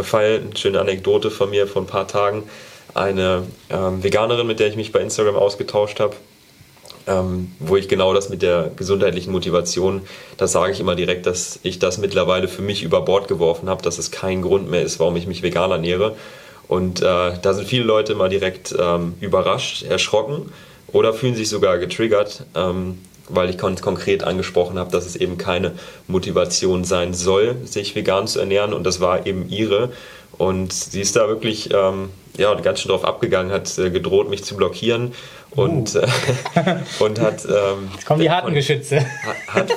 [0.02, 2.44] Fall, eine schöne Anekdote von mir vor ein paar Tagen.
[2.94, 6.14] Eine ähm, Veganerin, mit der ich mich bei Instagram ausgetauscht habe,
[7.06, 10.02] ähm, wo ich genau das mit der gesundheitlichen Motivation,
[10.36, 13.82] das sage ich immer direkt, dass ich das mittlerweile für mich über Bord geworfen habe,
[13.82, 16.16] dass es kein Grund mehr ist, warum ich mich vegan ernähre.
[16.66, 20.50] Und äh, da sind viele Leute mal direkt ähm, überrascht, erschrocken
[20.92, 25.36] oder fühlen sich sogar getriggert, ähm, weil ich kon konkret angesprochen habe, dass es eben
[25.36, 25.72] keine
[26.08, 28.72] Motivation sein soll, sich vegan zu ernähren.
[28.72, 29.90] Und das war eben ihre.
[30.36, 34.42] Und sie ist da wirklich ähm, ja, ganz schön drauf abgegangen, hat äh, gedroht, mich
[34.42, 35.12] zu blockieren
[35.56, 35.98] und, uh.
[35.98, 37.44] äh, und hat.
[37.44, 39.04] Ähm, Jetzt kommen die harten Geschütze.
[39.48, 39.70] Hat,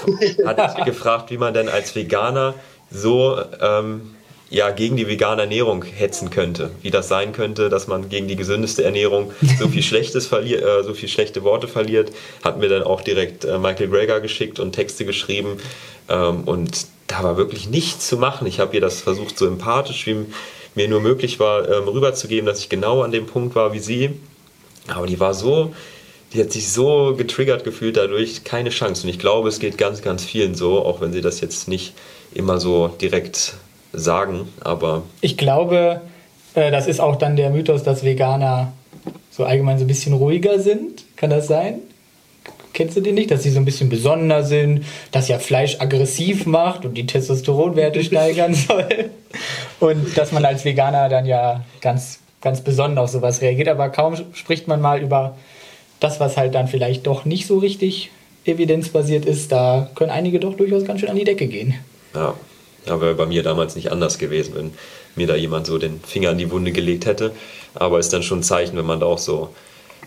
[0.46, 2.54] hat, hat gefragt, wie man denn als Veganer
[2.90, 4.16] so ähm,
[4.50, 6.72] ja, gegen die vegane Ernährung hetzen könnte.
[6.82, 10.84] Wie das sein könnte, dass man gegen die gesündeste Ernährung so viel Schlechtes verliert, äh,
[10.84, 12.12] so viel schlechte Worte verliert.
[12.44, 15.58] Hat mir dann auch direkt äh, Michael Greger geschickt und Texte geschrieben.
[16.10, 18.48] Ähm, und da war wirklich nichts zu machen.
[18.48, 20.26] Ich habe ihr das versucht, so empathisch wie
[20.76, 24.12] mir nur möglich war, ähm, rüberzugeben, dass ich genau an dem Punkt war wie sie
[24.94, 25.74] aber die war so,
[26.34, 29.04] die hat sich so getriggert gefühlt dadurch, keine Chance.
[29.04, 31.94] Und ich glaube, es geht ganz, ganz vielen so, auch wenn sie das jetzt nicht
[32.34, 33.54] immer so direkt
[33.94, 34.48] sagen.
[34.62, 36.02] Aber ich glaube,
[36.54, 38.74] äh, das ist auch dann der Mythos, dass Veganer
[39.32, 41.04] so allgemein so ein bisschen ruhiger sind.
[41.16, 41.80] Kann das sein?
[42.74, 43.32] Kennst du die nicht?
[43.32, 48.04] Dass sie so ein bisschen besonder sind, dass ja Fleisch aggressiv macht und die Testosteronwerte
[48.04, 49.10] steigern soll.
[49.80, 53.68] Und dass man als Veganer dann ja ganz, ganz besonders auf sowas reagiert.
[53.68, 55.36] Aber kaum spricht man mal über
[56.00, 58.10] das, was halt dann vielleicht doch nicht so richtig
[58.46, 59.52] evidenzbasiert ist.
[59.52, 61.76] Da können einige doch durchaus ganz schön an die Decke gehen.
[62.16, 62.36] Ja,
[62.86, 64.72] ja wäre bei mir damals nicht anders gewesen, wenn
[65.16, 67.34] mir da jemand so den Finger an die Wunde gelegt hätte.
[67.76, 69.50] Aber ist dann schon ein Zeichen, wenn man da auch so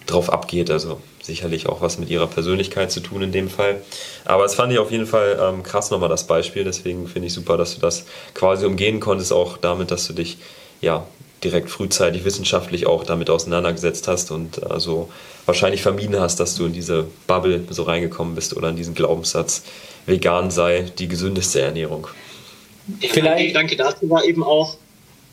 [0.07, 0.71] drauf abgeht.
[0.71, 3.83] Also sicherlich auch was mit ihrer Persönlichkeit zu tun in dem Fall.
[4.25, 6.65] Aber es fand ich auf jeden Fall ähm, krass nochmal das Beispiel.
[6.65, 10.39] Deswegen finde ich super, dass du das quasi umgehen konntest, auch damit, dass du dich
[10.81, 11.05] ja
[11.43, 15.11] direkt frühzeitig wissenschaftlich auch damit auseinandergesetzt hast und also
[15.47, 19.63] wahrscheinlich vermieden hast, dass du in diese Bubble so reingekommen bist oder in diesen Glaubenssatz,
[20.07, 22.09] vegan sei die gesündeste Ernährung.
[23.01, 23.25] Vielleicht.
[23.25, 24.77] Der Gedanke dazu war eben auch,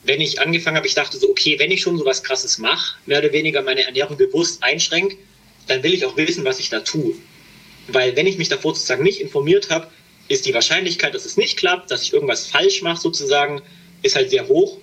[0.04, 2.96] wenn ich angefangen habe, ich dachte so, okay, wenn ich schon so was Krasses mache,
[3.06, 5.18] mehr oder weniger meine Ernährung bewusst einschränke,
[5.68, 7.14] dann will ich auch wissen, was ich da tue.
[7.90, 9.88] Weil wenn ich mich davor sozusagen nicht informiert habe,
[10.30, 13.62] ist die Wahrscheinlichkeit, dass es nicht klappt, dass ich irgendwas falsch mache sozusagen,
[14.02, 14.78] ist halt sehr hoch.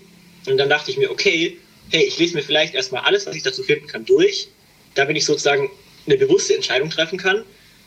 [0.47, 1.57] Und dann dachte ich mir, okay,
[1.91, 4.49] hey, ich lese mir vielleicht erstmal alles, was ich dazu finden kann, durch,
[4.95, 5.71] damit ich sozusagen
[6.07, 7.45] eine bewusste Entscheidung treffen kann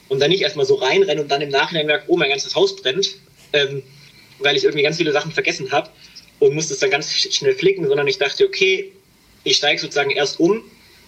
[0.10, 2.76] und dann nicht erstmal so reinrenne und dann im Nachhinein merke, oh, mein ganzes Haus
[2.76, 3.16] brennt,
[3.54, 3.84] ähm,
[4.40, 5.90] weil ich irgendwie ganz viele Sachen vergessen habe
[6.40, 8.92] und musste es dann ganz schnell flicken, sondern ich dachte, okay,
[9.44, 10.64] ich steige sozusagen erst um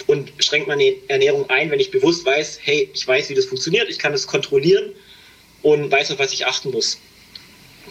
[0.08, 3.90] und schränke meine Ernährung ein, wenn ich bewusst weiß, hey, ich weiß, wie das funktioniert,
[3.90, 4.94] ich kann das kontrollieren
[5.62, 7.00] und weiß, auf was ich achten muss.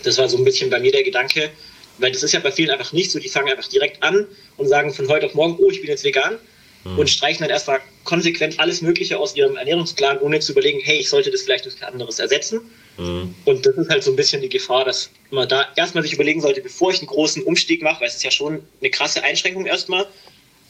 [0.05, 1.51] Das war so ein bisschen bei mir der Gedanke,
[1.99, 4.69] weil das ist ja bei vielen einfach nicht so, die fangen einfach direkt an und
[4.69, 6.39] sagen von heute auf morgen, oh, ich bin jetzt vegan
[6.85, 6.99] mhm.
[6.99, 11.09] und streichen dann erstmal konsequent alles Mögliche aus ihrem Ernährungsplan, ohne zu überlegen, hey, ich
[11.09, 12.61] sollte das vielleicht durch anderes ersetzen.
[12.97, 13.35] Mhm.
[13.45, 16.41] Und das ist halt so ein bisschen die Gefahr, dass man da erstmal sich überlegen
[16.41, 19.67] sollte, bevor ich einen großen Umstieg mache, weil es ist ja schon eine krasse Einschränkung
[19.67, 20.07] erstmal.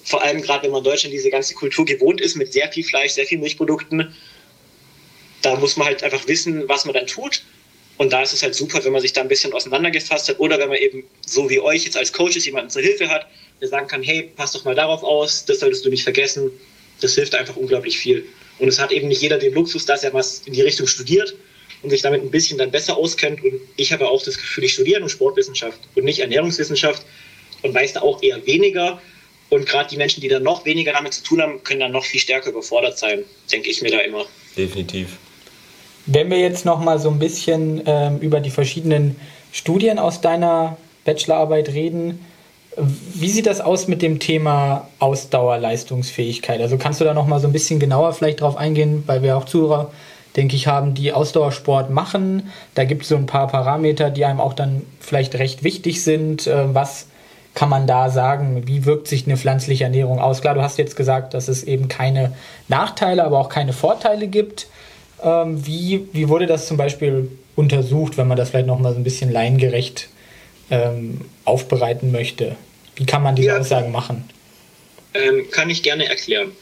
[0.05, 2.85] Vor allem gerade, wenn man in Deutschland diese ganze Kultur gewohnt ist mit sehr viel
[2.85, 4.15] Fleisch, sehr viel Milchprodukten.
[5.43, 7.43] Da muss man halt einfach wissen, was man dann tut.
[7.99, 10.59] Und da ist es halt super, wenn man sich da ein bisschen auseinandergefasst hat oder
[10.59, 13.27] wenn man eben so wie euch jetzt als Coaches jemanden zur Hilfe hat,
[13.61, 16.51] der sagen kann, hey, pass doch mal darauf aus, das solltest du nicht vergessen.
[17.01, 18.25] Das hilft einfach unglaublich viel.
[18.61, 21.35] Und es hat eben nicht jeder den Luxus, dass er was in die Richtung studiert
[21.83, 23.43] und sich damit ein bisschen dann besser auskennt.
[23.43, 27.05] Und ich habe auch das Gefühl, ich studiere nur Sportwissenschaft und nicht Ernährungswissenschaft
[27.63, 29.01] und weiß da auch eher weniger.
[29.51, 32.05] Und gerade die Menschen, die dann noch weniger damit zu tun haben, können dann noch
[32.05, 34.27] viel stärker überfordert sein, denke ich mir da immer.
[34.57, 35.19] Definitiv.
[36.11, 39.17] Wenn wir jetzt noch mal so ein bisschen ähm, über die verschiedenen
[39.53, 42.25] Studien aus deiner Bachelorarbeit reden,
[42.77, 46.63] wie sieht das aus mit dem Thema Ausdauerleistungsfähigkeit?
[46.63, 49.37] Also kannst du da noch mal so ein bisschen genauer vielleicht drauf eingehen, weil wir
[49.37, 49.91] auch Zuhörer
[50.35, 52.51] denke ich, haben, die Ausdauersport machen.
[52.75, 56.47] Da gibt es so ein paar Parameter, die einem auch dann vielleicht recht wichtig sind.
[56.47, 57.09] Äh, was
[57.55, 58.63] kann man da sagen?
[58.67, 60.41] Wie wirkt sich eine pflanzliche Ernährung aus?
[60.41, 62.33] Klar, du hast jetzt gesagt, dass es eben keine
[62.69, 64.69] Nachteile, aber auch keine Vorteile gibt.
[65.23, 68.99] Ähm, wie, wie wurde das zum Beispiel untersucht, wenn man das vielleicht noch mal so
[68.99, 70.09] ein bisschen laiengerecht
[70.71, 72.57] ähm, aufbereiten möchte?
[72.97, 74.29] Wie kann man diese ja, Aussagen machen?
[75.15, 76.53] Ähm, kann ich gerne erklären.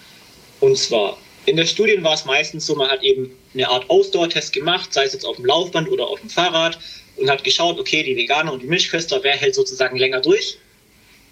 [0.60, 4.52] Und zwar, in der Studien war es meistens so, man hat eben eine Art Ausdauertest
[4.52, 6.78] gemacht, sei es jetzt auf dem Laufband oder auf dem Fahrrad
[7.16, 10.58] und hat geschaut, okay, die Veganer und die Milchköster, wer hält sozusagen länger durch,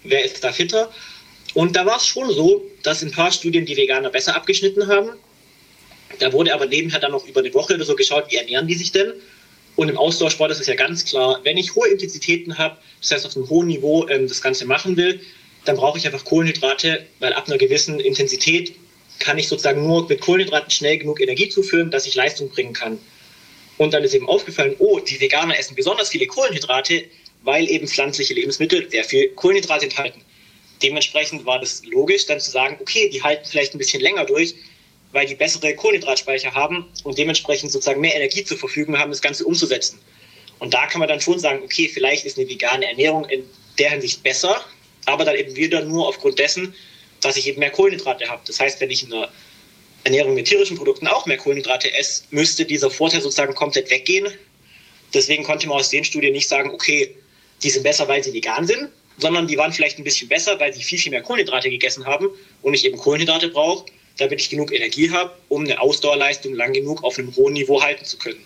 [0.03, 0.91] wer ist da fitter.
[1.53, 4.87] Und da war es schon so, dass in ein paar Studien die Veganer besser abgeschnitten
[4.87, 5.11] haben.
[6.19, 8.75] Da wurde aber nebenher dann noch über eine Woche oder so geschaut, wie ernähren die
[8.75, 9.13] sich denn.
[9.75, 13.25] Und im Ausdauersport ist es ja ganz klar, wenn ich hohe Intensitäten habe, das heißt
[13.25, 15.19] auf einem hohen Niveau ähm, das Ganze machen will,
[15.65, 18.73] dann brauche ich einfach Kohlenhydrate, weil ab einer gewissen Intensität
[19.19, 22.99] kann ich sozusagen nur mit Kohlenhydraten schnell genug Energie zuführen, dass ich Leistung bringen kann.
[23.77, 27.05] Und dann ist eben aufgefallen, oh, die Veganer essen besonders viele Kohlenhydrate,
[27.43, 30.21] weil eben pflanzliche Lebensmittel sehr viel Kohlenhydrate enthalten.
[30.81, 34.55] Dementsprechend war das logisch, dann zu sagen, okay, die halten vielleicht ein bisschen länger durch,
[35.15, 39.45] weil die bessere Kohlenhydratspeicher haben und dementsprechend sozusagen mehr Energie zur Verfügung haben, das Ganze
[39.45, 39.97] umzusetzen.
[40.59, 43.49] Und da kann man dann schon sagen, okay, vielleicht ist eine vegane Ernährung in
[43.79, 44.59] der Hinsicht besser,
[45.05, 46.75] aber dann eben wieder nur aufgrund dessen,
[47.21, 48.41] dass ich eben mehr Kohlenhydrate habe.
[48.45, 49.29] Das heißt, wenn ich in der
[50.03, 54.27] Ernährung mit tierischen Produkten auch mehr Kohlenhydrate esse, müsste dieser Vorteil sozusagen komplett weggehen.
[55.13, 57.15] Deswegen konnte man aus den Studien nicht sagen, okay,
[57.63, 60.73] die sind besser, weil sie vegan sind, sondern die waren vielleicht ein bisschen besser, weil
[60.73, 62.27] sie viel, viel mehr Kohlenhydrate gegessen haben
[62.63, 63.85] und ich eben Kohlenhydrate brauche,
[64.17, 68.05] damit ich genug Energie habe, um eine Ausdauerleistung lang genug auf einem hohen Niveau halten
[68.05, 68.39] zu können.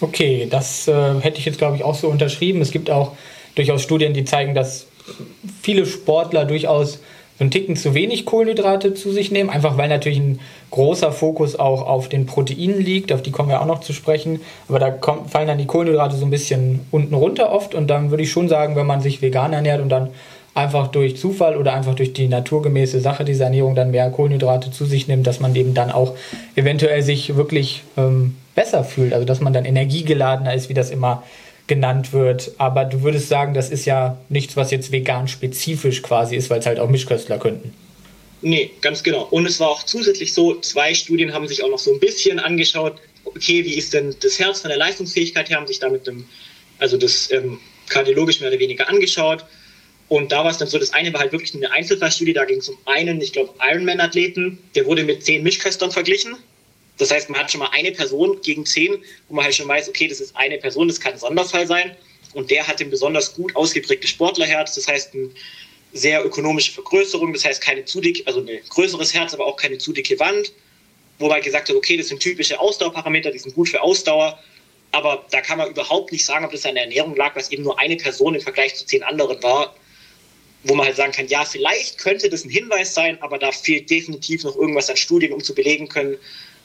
[0.00, 2.62] Okay, das äh, hätte ich jetzt, glaube ich, auch so unterschrieben.
[2.62, 3.16] Es gibt auch
[3.54, 4.86] durchaus Studien, die zeigen, dass
[5.62, 7.00] viele Sportler durchaus
[7.40, 11.56] so einen Ticken zu wenig Kohlenhydrate zu sich nehmen, einfach weil natürlich ein großer Fokus
[11.56, 14.90] auch auf den Proteinen liegt, auf die kommen wir auch noch zu sprechen, aber da
[14.90, 18.30] kommen, fallen dann die Kohlenhydrate so ein bisschen unten runter oft und dann würde ich
[18.30, 20.10] schon sagen, wenn man sich vegan ernährt und dann
[20.54, 24.84] einfach durch Zufall oder einfach durch die naturgemäße Sache dieser Ernährung dann mehr Kohlenhydrate zu
[24.84, 26.16] sich nimmt, dass man eben dann auch
[26.56, 31.22] eventuell sich wirklich ähm, besser fühlt, also dass man dann energiegeladener ist, wie das immer
[31.66, 32.52] genannt wird.
[32.58, 36.58] Aber du würdest sagen, das ist ja nichts, was jetzt vegan spezifisch quasi ist, weil
[36.58, 37.72] es halt auch Mischköstler könnten.
[38.42, 39.28] Nee, ganz genau.
[39.30, 42.40] Und es war auch zusätzlich so, zwei Studien haben sich auch noch so ein bisschen
[42.40, 46.24] angeschaut, okay, wie ist denn das Herz von der Leistungsfähigkeit her, haben sich damit dem,
[46.78, 47.58] also das ähm,
[47.88, 49.44] kardiologisch mehr oder weniger angeschaut.
[50.10, 52.58] Und da war es dann so, das eine war halt wirklich eine Einzelfallstudie, da ging
[52.58, 56.36] es um einen, ich glaube, Ironman-Athleten, der wurde mit zehn Mischköstern verglichen.
[56.98, 59.88] Das heißt, man hat schon mal eine Person gegen zehn, wo man halt schon weiß,
[59.88, 61.94] okay, das ist eine Person, das kann ein Sonderfall sein.
[62.34, 65.30] Und der hat ein besonders gut ausgeprägtes Sportlerherz, das heißt eine
[65.92, 69.78] sehr ökonomische Vergrößerung, das heißt keine zu dick, also ein größeres Herz, aber auch keine
[69.78, 70.52] zu dicke Wand.
[71.20, 74.40] Wo man gesagt hat, okay, das sind typische Ausdauerparameter, die sind gut für Ausdauer.
[74.90, 77.62] Aber da kann man überhaupt nicht sagen, ob das an der Ernährung lag, was eben
[77.62, 79.72] nur eine Person im Vergleich zu zehn anderen war
[80.64, 83.88] wo man halt sagen kann, ja, vielleicht könnte das ein Hinweis sein, aber da fehlt
[83.88, 86.18] definitiv noch irgendwas an Studien, um zu belegen können,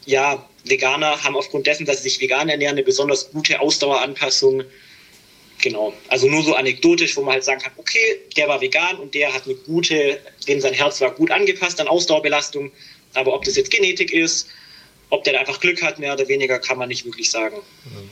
[0.06, 4.64] ja, Veganer haben aufgrund dessen, dass sie sich vegan ernähren, eine besonders gute Ausdaueranpassung.
[5.62, 5.94] Genau.
[6.10, 9.34] Also nur so anekdotisch, wo man halt sagen kann, okay, der war vegan und der
[9.34, 12.72] hat eine gute, dem sein Herz war gut angepasst an Ausdauerbelastung.
[13.14, 14.48] Aber ob das jetzt Genetik ist,
[15.10, 17.58] ob der da einfach Glück hat, mehr oder weniger, kann man nicht wirklich sagen.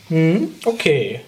[0.09, 0.55] Mhm.
[0.63, 1.21] Okay.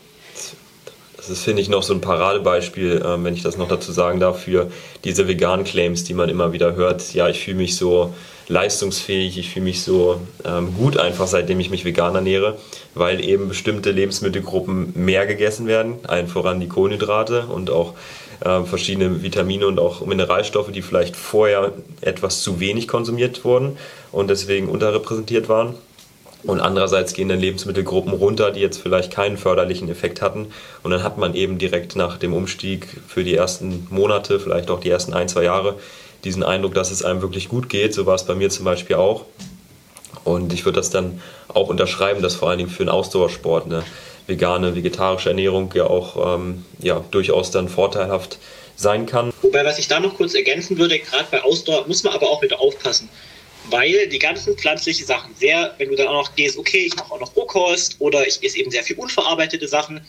[1.28, 4.20] Das ist, finde ich, noch so ein Paradebeispiel, ähm, wenn ich das noch dazu sagen
[4.20, 4.70] darf, für
[5.04, 7.16] diese veganen Claims, die man immer wieder hört.
[7.16, 8.14] Ja, ich fühle mich so
[8.48, 12.60] leistungsfähig, ich fühle mich so ähm, gut einfach, seitdem ich mich vegan ernähre,
[12.94, 17.96] weil eben bestimmte Lebensmittelgruppen mehr gegessen werden, allen voran die Kohlenhydrate und auch
[18.42, 23.78] äh, verschiedene Vitamine und auch Mineralstoffe, die vielleicht vorher etwas zu wenig konsumiert wurden
[24.12, 25.74] und deswegen unterrepräsentiert waren.
[26.46, 30.48] Und andererseits gehen dann Lebensmittelgruppen runter, die jetzt vielleicht keinen förderlichen Effekt hatten.
[30.84, 34.80] Und dann hat man eben direkt nach dem Umstieg für die ersten Monate, vielleicht auch
[34.80, 35.76] die ersten ein, zwei Jahre,
[36.24, 37.94] diesen Eindruck, dass es einem wirklich gut geht.
[37.94, 39.26] So war es bei mir zum Beispiel auch.
[40.24, 43.84] Und ich würde das dann auch unterschreiben, dass vor allen Dingen für einen Ausdauersport eine
[44.28, 48.38] vegane, vegetarische Ernährung ja auch ähm, ja, durchaus dann vorteilhaft
[48.76, 49.32] sein kann.
[49.42, 52.42] Wobei, was ich da noch kurz ergänzen würde, gerade bei Ausdauer muss man aber auch
[52.42, 53.10] wieder aufpassen
[53.70, 57.12] weil die ganzen pflanzlichen Sachen sehr, wenn du dann auch noch gehst, okay, ich mache
[57.12, 60.02] auch noch Rohkost oder ich esse eben sehr viel unverarbeitete Sachen,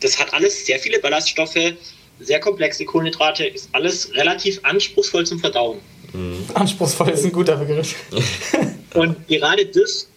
[0.00, 1.74] das hat alles sehr viele Ballaststoffe,
[2.20, 5.78] sehr komplexe Kohlenhydrate, ist alles relativ anspruchsvoll zum Verdauen.
[6.12, 6.44] Mhm.
[6.54, 7.94] Anspruchsvoll ist ein guter Begriff.
[8.94, 10.08] Und gerade das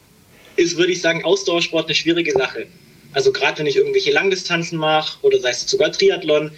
[0.56, 2.67] ist, würde ich sagen, Ausdauersport eine schwierige Sache.
[3.13, 6.51] Also gerade wenn ich irgendwelche Langdistanzen mache oder sei es sogar Triathlon,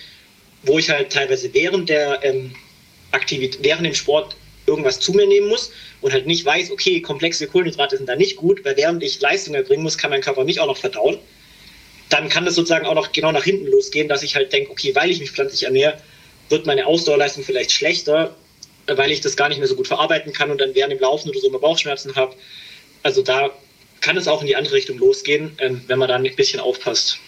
[0.64, 2.52] wo ich halt teilweise während der ähm,
[3.12, 4.36] Aktivität, während dem Sport
[4.70, 8.38] irgendwas zu mir nehmen muss und halt nicht weiß, okay, komplexe Kohlenhydrate sind da nicht
[8.38, 11.18] gut, weil während ich Leistung erbringen muss, kann mein Körper nicht auch noch verdauen.
[12.10, 14.96] Dann kann das sozusagen auch noch genau nach hinten losgehen, dass ich halt denke, okay,
[14.96, 16.02] weil ich mich pflanzlich ernähre,
[16.50, 18.36] wird meine Ausdauerleistung vielleicht schlechter,
[18.88, 21.30] weil ich das gar nicht mehr so gut verarbeiten kann und dann während dem Laufen
[21.30, 22.36] oder so immer Bauchschmerzen habe.
[23.04, 23.52] Also da
[24.02, 27.20] kann es auch in die andere Richtung losgehen, ähm, wenn man da ein bisschen aufpasst.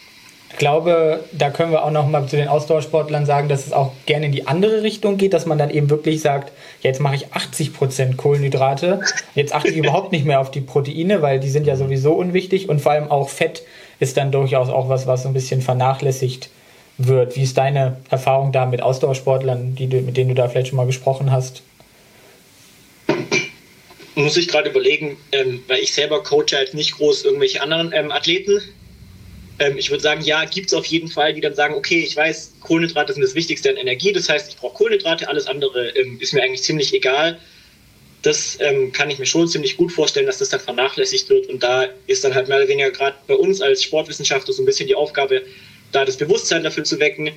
[0.51, 3.93] Ich glaube, da können wir auch noch mal zu den Ausdauersportlern sagen, dass es auch
[4.05, 7.27] gerne in die andere Richtung geht, dass man dann eben wirklich sagt, jetzt mache ich
[7.27, 9.01] 80% Kohlenhydrate,
[9.33, 12.69] jetzt achte ich überhaupt nicht mehr auf die Proteine, weil die sind ja sowieso unwichtig
[12.69, 13.63] und vor allem auch Fett
[13.99, 16.49] ist dann durchaus auch was, was so ein bisschen vernachlässigt
[16.97, 17.35] wird.
[17.35, 20.77] Wie ist deine Erfahrung da mit Ausdauersportlern, die du, mit denen du da vielleicht schon
[20.77, 21.63] mal gesprochen hast?
[24.15, 28.11] Muss ich gerade überlegen, ähm, weil ich selber coache halt nicht groß irgendwelche anderen ähm,
[28.11, 28.61] Athleten,
[29.59, 32.15] ähm, ich würde sagen, ja, gibt es auf jeden Fall, die dann sagen, okay, ich
[32.15, 36.17] weiß, Kohlenhydrate sind das Wichtigste an Energie, das heißt, ich brauche Kohlenhydrate, alles andere ähm,
[36.19, 37.39] ist mir eigentlich ziemlich egal.
[38.23, 41.47] Das ähm, kann ich mir schon ziemlich gut vorstellen, dass das dann vernachlässigt wird.
[41.47, 44.65] Und da ist dann halt mehr oder weniger gerade bei uns als Sportwissenschaftler so ein
[44.67, 45.41] bisschen die Aufgabe,
[45.91, 47.31] da das Bewusstsein dafür zu wecken.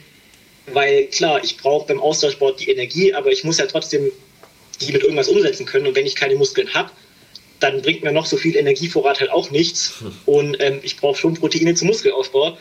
[0.66, 4.12] Weil klar, ich brauche beim Austauschsport die Energie, aber ich muss ja trotzdem
[4.80, 5.86] die mit irgendwas umsetzen können.
[5.86, 6.90] Und wenn ich keine Muskeln habe,
[7.64, 10.04] dann bringt mir noch so viel Energievorrat halt auch nichts.
[10.26, 12.58] Und ähm, ich brauche schon Proteine zum Muskelaufbau.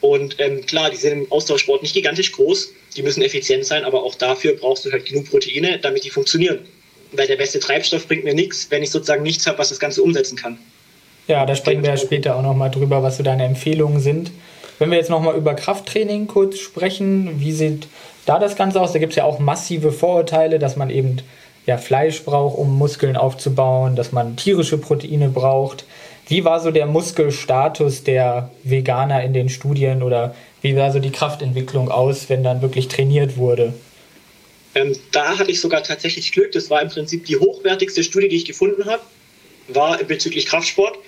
[0.00, 4.02] Und ähm, klar, die sind im Austauschsport nicht gigantisch groß, die müssen effizient sein, aber
[4.02, 6.60] auch dafür brauchst du halt genug Proteine, damit die funktionieren.
[7.12, 10.02] Weil der beste Treibstoff bringt mir nichts, wenn ich sozusagen nichts habe, was das Ganze
[10.02, 10.58] umsetzen kann.
[11.28, 14.30] Ja, da sprechen wir ja später auch nochmal drüber, was so deine Empfehlungen sind.
[14.78, 17.88] Wenn wir jetzt nochmal über Krafttraining kurz sprechen, wie sieht
[18.24, 18.92] da das Ganze aus?
[18.92, 21.18] Da gibt es ja auch massive Vorurteile, dass man eben
[21.70, 25.84] ja, Fleisch braucht, um Muskeln aufzubauen, dass man tierische Proteine braucht.
[26.26, 31.12] Wie war so der Muskelstatus der Veganer in den Studien oder wie sah so die
[31.12, 33.72] Kraftentwicklung aus, wenn dann wirklich trainiert wurde?
[34.74, 36.50] Ähm, da hatte ich sogar tatsächlich Glück.
[36.52, 39.02] Das war im Prinzip die hochwertigste Studie, die ich gefunden habe,
[39.68, 40.98] war bezüglich Kraftsport.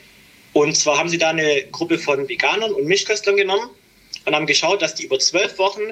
[0.53, 3.69] Und zwar haben sie da eine Gruppe von Veganern und Mischköstlern genommen
[4.27, 5.83] und haben geschaut, dass die über zwölf Wochen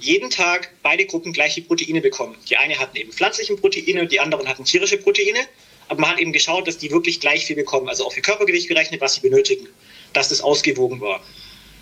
[0.00, 2.36] jeden Tag beide Gruppen gleiche Proteine bekommen.
[2.48, 5.40] Die eine hatten eben pflanzliche Proteine die anderen hatten tierische Proteine.
[5.88, 8.68] Aber man hat eben geschaut, dass die wirklich gleich viel bekommen, also auf ihr Körpergewicht
[8.68, 9.66] gerechnet, was sie benötigen,
[10.12, 11.20] dass das ausgewogen war.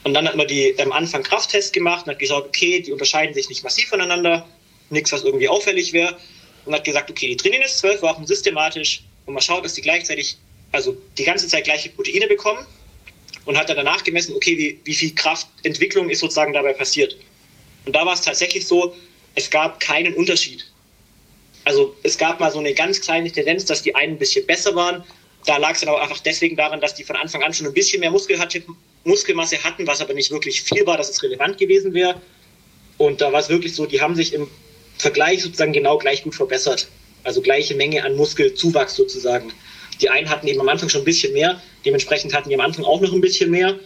[0.04, 3.34] Und dann hat man die am Anfang Krafttests gemacht und hat gesagt, okay, die unterscheiden
[3.34, 4.48] sich nicht massiv voneinander,
[4.88, 6.16] nichts, was irgendwie auffällig wäre.
[6.64, 9.82] Und hat gesagt, okay, die trainieren jetzt zwölf Wochen systematisch und man schaut, dass die
[9.82, 10.38] gleichzeitig,
[10.72, 12.66] also die ganze Zeit gleiche Proteine bekommen
[13.44, 17.16] und hat dann danach gemessen, okay, wie, wie viel Kraftentwicklung ist sozusagen dabei passiert.
[17.84, 18.94] Und da war es tatsächlich so,
[19.34, 20.66] es gab keinen Unterschied.
[21.64, 24.74] Also es gab mal so eine ganz kleine Tendenz, dass die einen ein bisschen besser
[24.74, 25.04] waren.
[25.46, 27.74] Da lag es dann aber einfach deswegen daran, dass die von Anfang an schon ein
[27.74, 28.62] bisschen mehr Muskel hatte,
[29.04, 32.20] Muskelmasse hatten, was aber nicht wirklich viel war, dass es relevant gewesen wäre.
[32.98, 34.48] Und da war es wirklich so, die haben sich im
[34.98, 36.88] Vergleich sozusagen genau gleich gut verbessert.
[37.22, 39.52] Also gleiche Menge an Muskelzuwachs sozusagen.
[40.00, 42.84] Die einen hatten eben am Anfang schon ein bisschen mehr, dementsprechend hatten die am Anfang
[42.84, 43.78] auch noch ein bisschen mehr.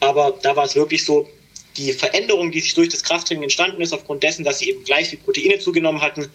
[0.00, 1.28] Aber da war es wirklich so,
[1.76, 5.08] die Veränderung, die sich durch das Krafttraining entstanden ist, aufgrund dessen, dass sie eben gleich
[5.08, 6.28] viel Proteine zugenommen hatten,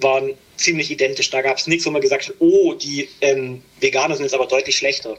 [0.00, 1.30] waren ziemlich identisch.
[1.30, 4.46] Da gab es nichts, wo man gesagt hat, oh, die ähm, Veganer sind jetzt aber
[4.46, 5.16] deutlich schlechter.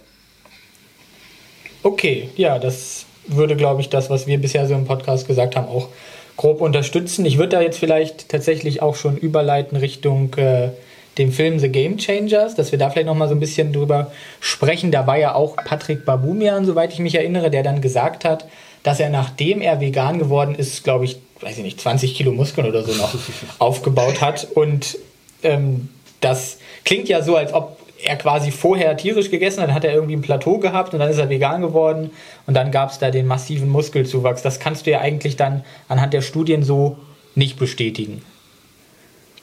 [1.83, 5.67] Okay, ja, das würde, glaube ich, das, was wir bisher so im Podcast gesagt haben,
[5.67, 5.89] auch
[6.37, 7.25] grob unterstützen.
[7.25, 10.69] Ich würde da jetzt vielleicht tatsächlich auch schon überleiten Richtung äh,
[11.17, 14.11] dem Film The Game Changers, dass wir da vielleicht noch mal so ein bisschen drüber
[14.41, 14.91] sprechen.
[14.91, 18.45] Da war ja auch Patrick Babumian, soweit ich mich erinnere, der dann gesagt hat,
[18.85, 22.67] dass er nachdem er vegan geworden ist, glaube ich, weiß ich nicht, 20 Kilo Muskeln
[22.67, 23.15] oder so noch
[23.57, 24.47] aufgebaut hat.
[24.53, 24.99] Und
[25.41, 25.89] ähm,
[26.21, 30.15] das klingt ja so, als ob er quasi vorher tierisch gegessen hat, hat er irgendwie
[30.15, 32.11] ein Plateau gehabt und dann ist er vegan geworden
[32.45, 34.43] und dann gab es da den massiven Muskelzuwachs.
[34.43, 36.95] Das kannst du ja eigentlich dann anhand der Studien so
[37.33, 38.21] nicht bestätigen.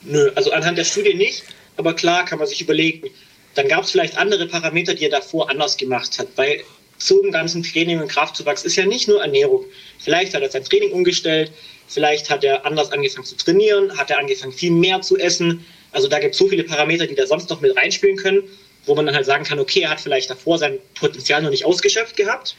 [0.03, 1.43] Nö, also anhand der Studie nicht,
[1.75, 3.09] aber klar kann man sich überlegen,
[3.55, 6.61] dann gab es vielleicht andere Parameter, die er davor anders gemacht hat, weil
[7.05, 9.65] zum ganzen Training und Kraftzuwachs ist ja nicht nur Ernährung.
[9.99, 11.51] Vielleicht hat er sein Training umgestellt,
[11.87, 16.07] vielleicht hat er anders angefangen zu trainieren, hat er angefangen viel mehr zu essen, also
[16.07, 18.43] da gibt es so viele Parameter, die da sonst noch mit reinspielen können,
[18.85, 21.65] wo man dann halt sagen kann, okay, er hat vielleicht davor sein Potenzial noch nicht
[21.65, 22.55] ausgeschöpft gehabt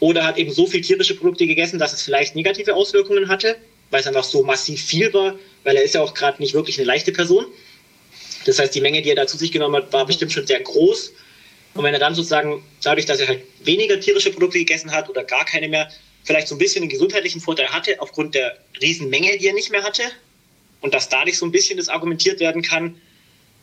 [0.00, 3.56] oder hat eben so viel tierische Produkte gegessen, dass es vielleicht negative Auswirkungen hatte,
[3.90, 6.78] weil es einfach so massiv viel war, weil er ist ja auch gerade nicht wirklich
[6.78, 7.46] eine leichte Person.
[8.46, 10.60] Das heißt, die Menge, die er da zu sich genommen hat, war bestimmt schon sehr
[10.60, 11.12] groß.
[11.74, 15.24] Und wenn er dann sozusagen, dadurch, dass er halt weniger tierische Produkte gegessen hat oder
[15.24, 15.88] gar keine mehr,
[16.22, 19.82] vielleicht so ein bisschen einen gesundheitlichen Vorteil hatte, aufgrund der Riesenmenge, die er nicht mehr
[19.82, 20.02] hatte,
[20.80, 22.96] und dass dadurch so ein bisschen das argumentiert werden kann.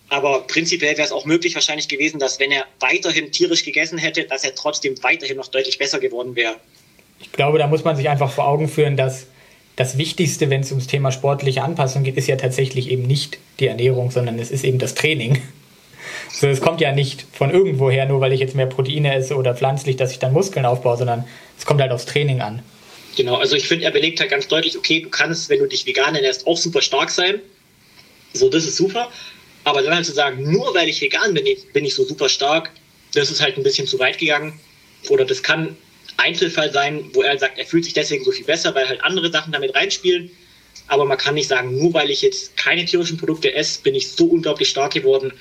[0.09, 4.25] Aber prinzipiell wäre es auch möglich wahrscheinlich gewesen, dass wenn er weiterhin tierisch gegessen hätte,
[4.25, 6.55] dass er trotzdem weiterhin noch deutlich besser geworden wäre.
[7.21, 9.27] Ich glaube, da muss man sich einfach vor Augen führen, dass
[9.75, 13.67] das Wichtigste, wenn es ums Thema sportliche Anpassung geht, ist ja tatsächlich eben nicht die
[13.67, 15.41] Ernährung, sondern es ist eben das Training.
[16.29, 19.55] So, es kommt ja nicht von irgendwoher, nur weil ich jetzt mehr Proteine esse oder
[19.55, 21.25] pflanzlich, dass ich dann Muskeln aufbaue, sondern
[21.57, 22.61] es kommt halt aufs Training an.
[23.15, 25.85] Genau, also ich finde, er belegt halt ganz deutlich, okay, du kannst, wenn du dich
[25.85, 27.41] vegan ernährst, auch super stark sein.
[28.33, 29.09] So, das ist super.
[29.63, 32.71] Aber dann halt zu sagen, nur weil ich vegan bin, bin ich so super stark,
[33.13, 34.59] das ist halt ein bisschen zu weit gegangen.
[35.09, 35.75] Oder das kann
[36.17, 39.31] Einzelfall sein, wo er sagt, er fühlt sich deswegen so viel besser, weil halt andere
[39.31, 40.31] Sachen damit reinspielen.
[40.87, 44.09] Aber man kann nicht sagen, nur weil ich jetzt keine tierischen Produkte esse, bin ich
[44.09, 45.33] so unglaublich stark geworden.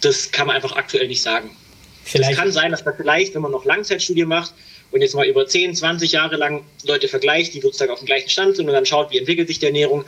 [0.00, 1.56] Das kann man einfach aktuell nicht sagen.
[2.04, 2.32] Vielleicht.
[2.32, 4.52] Es kann sein, dass man vielleicht, wenn man noch Langzeitstudien macht,
[4.92, 8.30] und jetzt mal über 10, 20 Jahre lang Leute vergleicht, die sozusagen auf dem gleichen
[8.30, 10.04] Stand sind und dann schaut, wie entwickelt sich die Ernährung,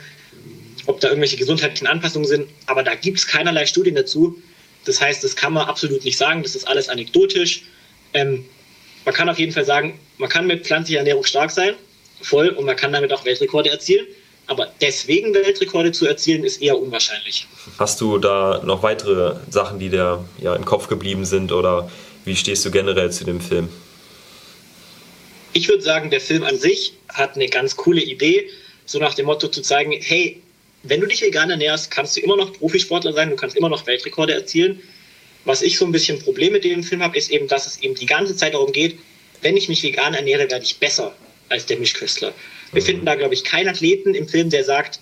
[0.85, 2.49] ob da irgendwelche gesundheitlichen Anpassungen sind.
[2.65, 4.41] Aber da gibt es keinerlei Studien dazu.
[4.85, 6.41] Das heißt, das kann man absolut nicht sagen.
[6.43, 7.63] Das ist alles anekdotisch.
[8.13, 8.45] Ähm,
[9.05, 11.75] man kann auf jeden Fall sagen, man kann mit pflanzlicher Ernährung stark sein,
[12.21, 14.07] voll, und man kann damit auch Weltrekorde erzielen.
[14.49, 17.47] Aber deswegen Weltrekorde zu erzielen, ist eher unwahrscheinlich.
[17.77, 21.89] Hast du da noch weitere Sachen, die dir ja, im Kopf geblieben sind oder
[22.25, 23.69] wie stehst du generell zu dem Film?
[25.53, 28.49] ich würde sagen, der Film an sich hat eine ganz coole Idee,
[28.85, 30.41] so nach dem Motto zu zeigen, hey,
[30.83, 33.85] wenn du dich vegan ernährst, kannst du immer noch Profisportler sein, du kannst immer noch
[33.85, 34.81] Weltrekorde erzielen.
[35.45, 37.95] Was ich so ein bisschen Problem mit dem Film habe, ist eben, dass es eben
[37.95, 38.97] die ganze Zeit darum geht,
[39.41, 41.13] wenn ich mich vegan ernähre, werde ich besser
[41.49, 42.33] als der Mischköstler.
[42.71, 44.99] Wir finden da, glaube ich, keinen Athleten im Film, der sagt,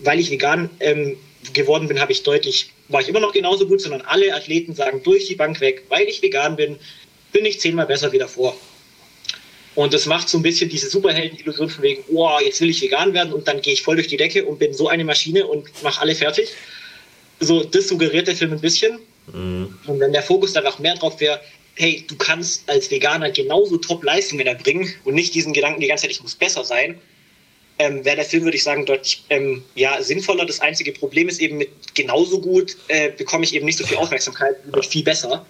[0.00, 1.16] weil ich vegan ähm,
[1.52, 5.02] geworden bin, habe ich deutlich, war ich immer noch genauso gut, sondern alle Athleten sagen
[5.02, 6.76] durch die Bank weg, weil ich vegan bin,
[7.32, 8.56] bin ich zehnmal besser wie davor.
[9.74, 13.12] Und das macht so ein bisschen diese Superhelden-Illusion von wegen, oh, jetzt will ich vegan
[13.12, 15.82] werden und dann gehe ich voll durch die Decke und bin so eine Maschine und
[15.82, 16.50] mache alle fertig.
[17.40, 19.00] So, das suggeriert der Film ein bisschen.
[19.32, 19.76] Mhm.
[19.86, 21.40] Und wenn der Fokus dann auch mehr drauf wäre,
[21.76, 26.12] hey, du kannst als Veganer genauso Top-Leistungen erbringen und nicht diesen Gedanken die ganze Zeit,
[26.12, 27.00] ich muss besser sein,
[27.78, 30.46] ähm, wäre der Film, würde ich sagen, deutlich ähm, ja, sinnvoller.
[30.46, 33.96] Das einzige Problem ist eben mit genauso gut äh, bekomme ich eben nicht so viel
[33.96, 35.44] Aufmerksamkeit, wird viel besser.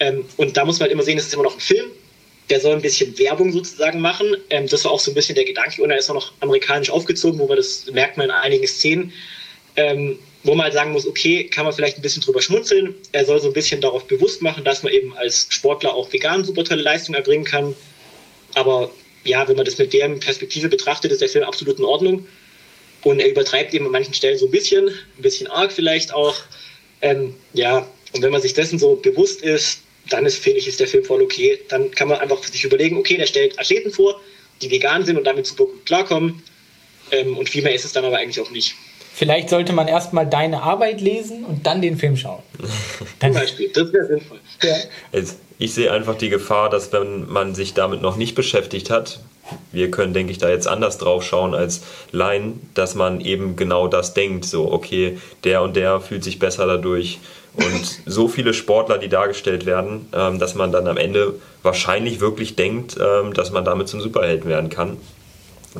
[0.00, 1.92] Ähm, und da muss man halt immer sehen, es ist immer noch ein Film
[2.50, 4.36] der soll ein bisschen Werbung sozusagen machen.
[4.50, 6.90] Ähm, das war auch so ein bisschen der Gedanke und er ist auch noch amerikanisch
[6.90, 9.12] aufgezogen, wo man das merkt man in einigen Szenen.
[10.44, 12.94] Wo man halt sagen muss, okay, kann man vielleicht ein bisschen drüber schmunzeln.
[13.12, 16.44] Er soll so ein bisschen darauf bewusst machen, dass man eben als Sportler auch vegan
[16.44, 17.76] super tolle Leistungen erbringen kann.
[18.54, 18.90] Aber
[19.24, 22.26] ja, wenn man das mit deren Perspektive betrachtet, ist der Film absolut in Ordnung.
[23.04, 26.36] Und er übertreibt eben an manchen Stellen so ein bisschen, ein bisschen arg vielleicht auch.
[27.02, 30.80] Ähm, ja, und wenn man sich dessen so bewusst ist, dann ist, finde ich, ist
[30.80, 31.60] der Film voll okay.
[31.68, 34.20] Dann kann man einfach sich überlegen, okay, der stellt Athleten vor,
[34.60, 36.42] die vegan sind und damit super gut klarkommen.
[37.10, 38.74] Ähm, und viel mehr ist es dann aber eigentlich auch nicht.
[39.14, 42.42] Vielleicht sollte man erstmal deine Arbeit lesen und dann den Film schauen.
[43.20, 44.40] Zum Beispiel, das wäre sinnvoll.
[44.62, 44.74] Ja.
[45.12, 49.20] Also ich sehe einfach die Gefahr, dass wenn man sich damit noch nicht beschäftigt hat,
[49.70, 53.86] wir können, denke ich, da jetzt anders drauf schauen als Laien, dass man eben genau
[53.88, 54.44] das denkt.
[54.44, 57.18] So, okay, der und der fühlt sich besser dadurch.
[57.54, 62.56] Und so viele Sportler, die dargestellt werden, ähm, dass man dann am Ende wahrscheinlich wirklich
[62.56, 64.96] denkt, ähm, dass man damit zum Superhelden werden kann.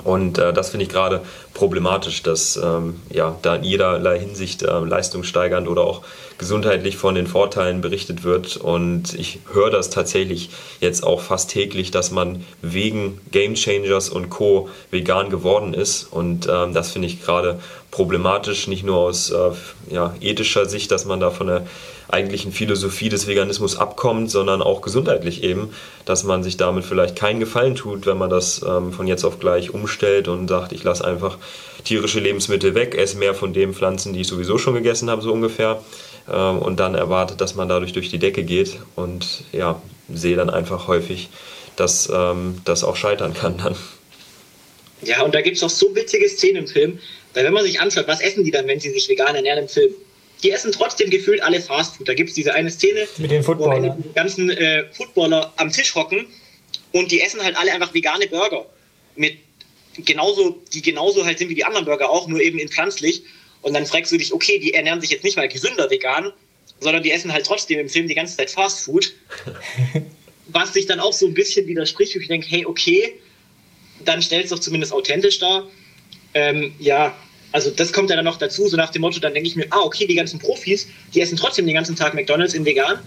[0.05, 1.21] Und äh, das finde ich gerade
[1.55, 6.03] problematisch, dass ähm, ja, da in jederlei Hinsicht äh, leistungssteigernd oder auch
[6.39, 8.57] gesundheitlich von den Vorteilen berichtet wird.
[8.57, 14.31] Und ich höre das tatsächlich jetzt auch fast täglich, dass man wegen Game Changers und
[14.31, 14.69] Co.
[14.91, 16.05] vegan geworden ist.
[16.05, 19.51] Und ähm, das finde ich gerade problematisch, nicht nur aus äh,
[19.91, 21.67] ja, ethischer Sicht, dass man da von der
[22.13, 25.71] eigentlichen Philosophie des Veganismus abkommt, sondern auch gesundheitlich eben,
[26.05, 29.41] dass man sich damit vielleicht keinen Gefallen tut, wenn man das ähm, von jetzt auf
[29.41, 31.39] gleich umstellt und sagt, ich lasse einfach
[31.85, 35.33] tierische Lebensmittel weg, esse mehr von den Pflanzen, die ich sowieso schon gegessen habe, so
[35.33, 35.81] ungefähr,
[36.31, 39.81] ähm, und dann erwartet, dass man dadurch durch die Decke geht und ja,
[40.13, 41.31] sehe dann einfach häufig,
[41.77, 43.75] dass ähm, das auch scheitern kann dann.
[45.03, 46.99] Ja, und da gibt es auch so witzige Szenen im Film,
[47.35, 49.69] weil wenn man sich anschaut, was essen die dann, wenn sie sich vegan ernähren im
[49.69, 49.93] Film?
[50.43, 52.09] Die essen trotzdem gefühlt alle Fastfood.
[52.09, 53.97] Da gibt es diese eine Szene, mit den Footballern.
[53.97, 56.27] wo die ganzen äh, Footballer am Tisch hocken
[56.93, 58.67] und die essen halt alle einfach vegane Burger.
[59.15, 59.39] Mit
[60.05, 63.23] genauso, die genauso halt sind wie die anderen Burger auch, nur eben in pflanzlich.
[63.63, 66.33] Und dann fragst du dich, okay, die ernähren sich jetzt nicht mal gesünder vegan,
[66.81, 69.13] sondern die essen halt trotzdem im Film die ganze Zeit Fastfood.
[70.49, 73.15] Was sich dann auch so ein bisschen widerspricht, wo ich denke, hey, okay,
[74.05, 75.71] dann stellt es doch zumindest authentisch dar.
[76.35, 77.17] Ähm, ja,
[77.53, 79.67] also das kommt ja dann noch dazu, so nach dem Motto, dann denke ich mir,
[79.71, 82.99] ah, okay, die ganzen Profis, die essen trotzdem den ganzen Tag McDonalds in vegan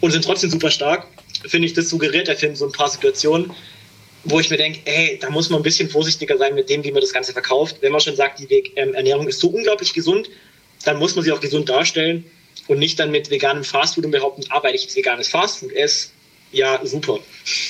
[0.00, 1.06] und sind trotzdem super stark.
[1.46, 3.52] Finde ich, das suggeriert der Film so ein paar Situationen,
[4.24, 6.92] wo ich mir denke, ey, da muss man ein bisschen vorsichtiger sein mit dem, wie
[6.92, 7.76] man das Ganze verkauft.
[7.80, 10.28] Wenn man schon sagt, die Weg ähm, Ernährung ist so unglaublich gesund,
[10.84, 12.24] dann muss man sie auch gesund darstellen
[12.68, 16.08] und nicht dann mit veganem Fastfood und behaupten, ah, weil ich jetzt veganes Fastfood esse,
[16.52, 17.18] ja, super.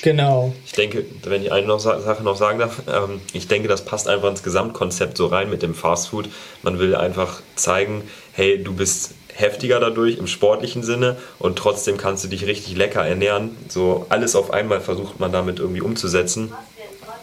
[0.03, 0.55] Genau.
[0.65, 4.09] Ich denke, wenn ich eine noch, Sache noch sagen darf, ähm, ich denke, das passt
[4.09, 6.29] einfach ins Gesamtkonzept so rein mit dem Fastfood.
[6.63, 12.25] Man will einfach zeigen, hey, du bist heftiger dadurch im sportlichen Sinne und trotzdem kannst
[12.25, 13.57] du dich richtig lecker ernähren.
[13.69, 16.53] So alles auf einmal versucht man damit irgendwie umzusetzen.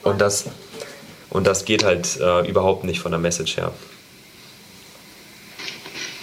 [0.03, 0.45] Und das,
[1.29, 3.71] und das geht halt äh, überhaupt nicht von der Message her.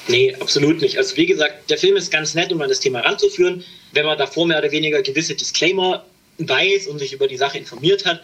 [0.09, 0.98] Nee, absolut nicht.
[0.98, 3.64] Also wie gesagt, der Film ist ganz nett, um an das Thema ranzuführen.
[3.92, 6.05] Wenn man davor mehr oder weniger gewisse Disclaimer
[6.38, 8.20] weiß und sich über die Sache informiert hat,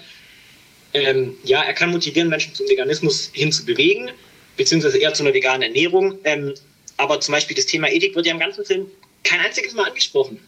[0.93, 4.11] ähm, ja, er kann motivieren, Menschen zum Veganismus hin zu bewegen,
[4.57, 6.19] beziehungsweise eher zu einer veganen Ernährung.
[6.25, 6.55] Ähm,
[6.97, 8.87] aber zum Beispiel das Thema Ethik wird ja im ganzen Film
[9.23, 10.39] kein einziges Mal angesprochen.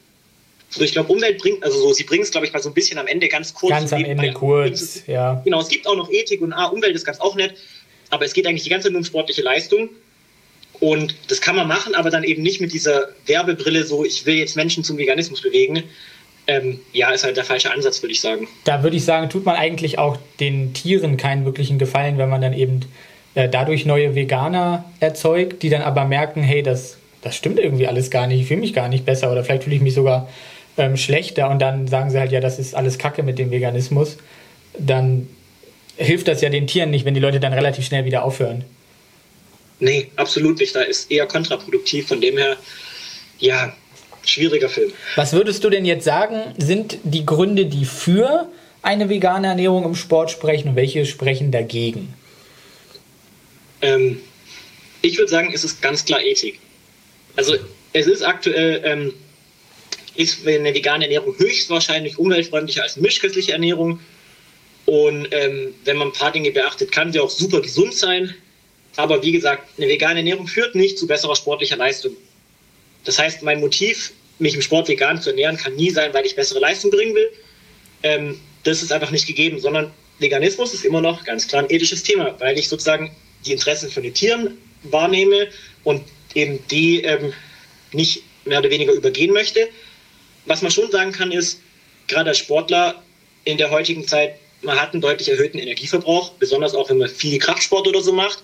[0.68, 2.74] So, ich glaube, Umwelt bringt, also so, sie bringt es, glaube ich, mal so ein
[2.74, 3.70] bisschen am Ende ganz kurz.
[3.70, 5.40] Ganz am Ende kurz, ja.
[5.44, 7.54] Genau, es gibt auch noch Ethik und ah, Umwelt ist ganz auch nett,
[8.10, 9.90] aber es geht eigentlich die ganze Zeit nur um sportliche Leistung.
[10.82, 14.34] Und das kann man machen, aber dann eben nicht mit dieser Werbebrille, so ich will
[14.34, 15.84] jetzt Menschen zum Veganismus bewegen.
[16.48, 18.48] Ähm, ja, ist halt der falsche Ansatz, würde ich sagen.
[18.64, 22.40] Da würde ich sagen, tut man eigentlich auch den Tieren keinen wirklichen Gefallen, wenn man
[22.40, 22.80] dann eben
[23.36, 28.10] äh, dadurch neue Veganer erzeugt, die dann aber merken, hey, das, das stimmt irgendwie alles
[28.10, 30.28] gar nicht, ich fühle mich gar nicht besser oder vielleicht fühle ich mich sogar
[30.78, 34.16] ähm, schlechter und dann sagen sie halt, ja, das ist alles Kacke mit dem Veganismus.
[34.76, 35.28] Dann
[35.96, 38.64] hilft das ja den Tieren nicht, wenn die Leute dann relativ schnell wieder aufhören.
[39.82, 40.76] Nee, absolut nicht.
[40.76, 42.06] Da ist eher kontraproduktiv.
[42.06, 42.56] Von dem her,
[43.40, 43.76] ja,
[44.24, 44.92] schwieriger Film.
[45.16, 48.48] Was würdest du denn jetzt sagen, sind die Gründe, die für
[48.80, 52.14] eine vegane Ernährung im Sport sprechen und welche sprechen dagegen?
[53.80, 54.20] Ähm,
[55.00, 56.60] ich würde sagen, es ist ganz klar Ethik.
[57.34, 57.56] Also
[57.92, 59.12] es ist aktuell, ähm,
[60.14, 63.98] ist eine vegane Ernährung höchstwahrscheinlich umweltfreundlicher als eine mischköstliche Ernährung.
[64.86, 68.32] Und ähm, wenn man ein paar Dinge beachtet, kann sie auch super gesund sein.
[68.96, 72.16] Aber wie gesagt, eine vegane Ernährung führt nicht zu besserer sportlicher Leistung.
[73.04, 76.36] Das heißt, mein Motiv, mich im Sport vegan zu ernähren, kann nie sein, weil ich
[76.36, 77.30] bessere Leistung bringen will.
[78.02, 82.02] Ähm, das ist einfach nicht gegeben, sondern Veganismus ist immer noch ganz klar ein ethisches
[82.02, 83.14] Thema, weil ich sozusagen
[83.44, 85.48] die Interessen von den Tieren wahrnehme
[85.84, 86.02] und
[86.34, 87.32] eben die ähm,
[87.92, 89.68] nicht mehr oder weniger übergehen möchte.
[90.46, 91.60] Was man schon sagen kann, ist,
[92.08, 93.02] gerade als Sportler
[93.44, 97.38] in der heutigen Zeit, man hat einen deutlich erhöhten Energieverbrauch, besonders auch wenn man viel
[97.38, 98.42] Kraftsport oder so macht,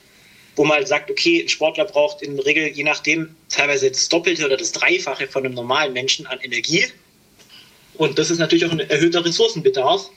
[0.58, 4.08] wo man halt sagt, okay, ein Sportler braucht in der Regel, je nachdem, teilweise das
[4.08, 6.84] Doppelte oder das Dreifache von einem normalen Menschen an Energie.
[7.94, 10.10] Und das ist natürlich auch ein erhöhter Ressourcenbedarf.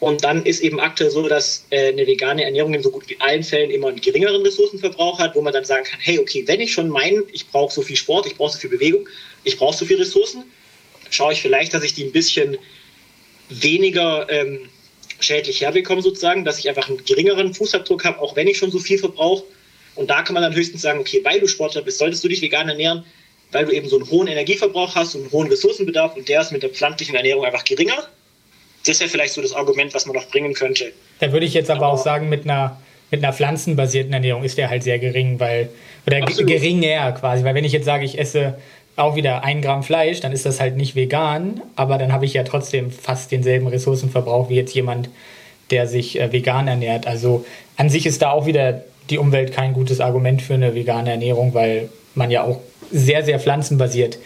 [0.00, 3.18] Und dann ist eben aktuell so, dass äh, eine vegane Ernährung in so gut wie
[3.18, 6.60] allen Fällen immer einen geringeren Ressourcenverbrauch hat, wo man dann sagen kann, hey, okay, wenn
[6.60, 9.08] ich schon meine, ich brauche so viel Sport, ich brauche so viel Bewegung,
[9.42, 10.44] ich brauche so viel Ressourcen,
[11.10, 12.58] schaue ich vielleicht, dass ich die ein bisschen
[13.48, 14.68] weniger ähm,
[15.18, 18.78] schädlich herbekomme sozusagen, dass ich einfach einen geringeren Fußabdruck habe, auch wenn ich schon so
[18.78, 19.44] viel verbrauche.
[19.98, 22.40] Und da kann man dann höchstens sagen, okay, weil du Sportler bist, solltest du dich
[22.40, 23.04] vegan ernähren,
[23.52, 26.52] weil du eben so einen hohen Energieverbrauch hast und einen hohen Ressourcenbedarf und der ist
[26.52, 28.08] mit der pflanzlichen Ernährung einfach geringer
[28.88, 30.92] das wäre vielleicht so das Argument, was man noch bringen könnte.
[31.20, 32.80] Da würde ich jetzt aber, aber auch sagen, mit einer,
[33.10, 35.68] mit einer pflanzenbasierten Ernährung ist der halt sehr gering, weil,
[36.06, 36.50] oder Absolut.
[36.50, 38.58] geringer quasi, weil wenn ich jetzt sage, ich esse
[38.96, 42.34] auch wieder ein Gramm Fleisch, dann ist das halt nicht vegan, aber dann habe ich
[42.34, 45.08] ja trotzdem fast denselben Ressourcenverbrauch wie jetzt jemand,
[45.70, 47.06] der sich äh, vegan ernährt.
[47.06, 47.44] Also
[47.76, 51.54] an sich ist da auch wieder die Umwelt kein gutes Argument für eine vegane Ernährung,
[51.54, 54.18] weil man ja auch sehr, sehr pflanzenbasiert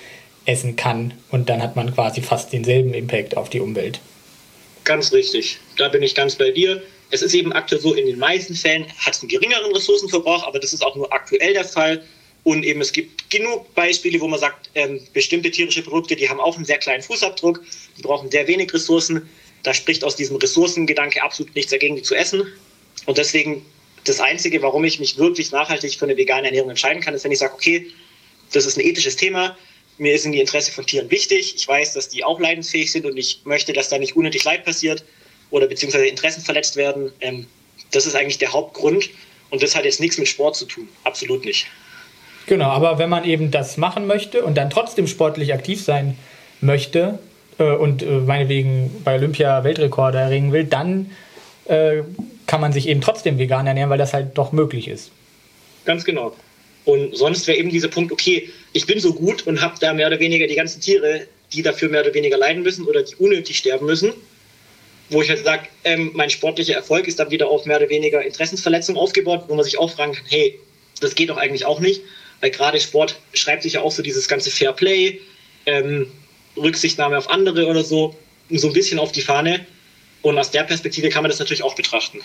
[0.45, 4.01] essen kann und dann hat man quasi fast denselben Impact auf die Umwelt.
[4.85, 5.59] Ganz richtig.
[5.76, 6.83] Da bin ich ganz bei dir.
[7.11, 10.59] Es ist eben aktuell so, in den meisten Fällen hat es einen geringeren Ressourcenverbrauch, aber
[10.59, 12.03] das ist auch nur aktuell der Fall.
[12.45, 16.41] Und eben es gibt genug Beispiele, wo man sagt, ähm, bestimmte tierische Produkte, die haben
[16.41, 17.62] auch einen sehr kleinen Fußabdruck,
[17.97, 19.28] die brauchen sehr wenig Ressourcen.
[19.62, 22.43] Da spricht aus diesem Ressourcengedanke absolut nichts dagegen, die zu essen.
[23.07, 23.64] Und deswegen
[24.05, 27.32] das Einzige, warum ich mich wirklich nachhaltig für eine vegane Ernährung entscheiden kann, ist, wenn
[27.32, 27.86] ich sage, okay,
[28.53, 29.57] das ist ein ethisches Thema,
[29.98, 31.55] mir sind die Interesse von Tieren wichtig.
[31.57, 34.64] Ich weiß, dass die auch leidensfähig sind und ich möchte, dass da nicht unnötig Leid
[34.64, 35.05] passiert
[35.50, 37.12] oder beziehungsweise Interessen verletzt werden.
[37.20, 37.46] Ähm,
[37.90, 39.11] das ist eigentlich der Hauptgrund
[39.50, 40.88] und das hat jetzt nichts mit Sport zu tun.
[41.05, 41.66] Absolut nicht.
[42.46, 46.18] Genau, aber wenn man eben das machen möchte und dann trotzdem sportlich aktiv sein
[46.61, 47.18] möchte
[47.59, 51.12] äh, und äh, meinetwegen bei Olympia Weltrekorde erringen will, dann
[51.66, 52.03] äh,
[52.47, 55.11] kann man sich eben trotzdem vegan ernähren, weil das halt doch möglich ist.
[55.84, 56.34] Ganz genau.
[56.84, 60.09] Und sonst wäre eben dieser Punkt, okay, ich bin so gut und habe da mehr
[60.09, 63.59] oder weniger die ganzen Tiere, die dafür mehr oder weniger leiden müssen oder die unnötig
[63.59, 64.12] sterben müssen.
[65.11, 68.24] Wo ich halt sage, ähm, mein sportlicher Erfolg ist dann wieder auf mehr oder weniger
[68.24, 70.59] Interessensverletzung aufgebaut, wo man sich auch fragen kann, hey,
[71.01, 72.03] das geht doch eigentlich auch nicht.
[72.40, 75.20] Weil gerade Sport schreibt sich ja auch so dieses ganze Fair Play,
[75.66, 76.07] ähm,
[76.57, 78.16] Rücksichtnahme auf andere oder so,
[78.51, 79.64] so ein bisschen auf die Fahne.
[80.23, 82.20] Und aus der Perspektive kann man das natürlich auch betrachten.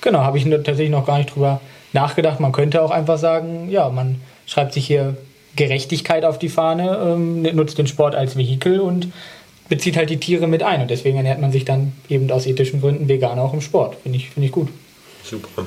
[0.00, 1.60] Genau, habe ich tatsächlich noch gar nicht drüber
[1.92, 2.40] nachgedacht.
[2.40, 5.16] Man könnte auch einfach sagen, ja, man schreibt sich hier
[5.56, 9.12] Gerechtigkeit auf die Fahne, ähm, nutzt den Sport als Vehikel und
[9.68, 10.82] bezieht halt die Tiere mit ein.
[10.82, 13.96] Und deswegen ernährt man sich dann eben aus ethischen Gründen vegan auch im Sport.
[14.02, 14.68] Finde ich, find ich gut.
[15.22, 15.64] Super.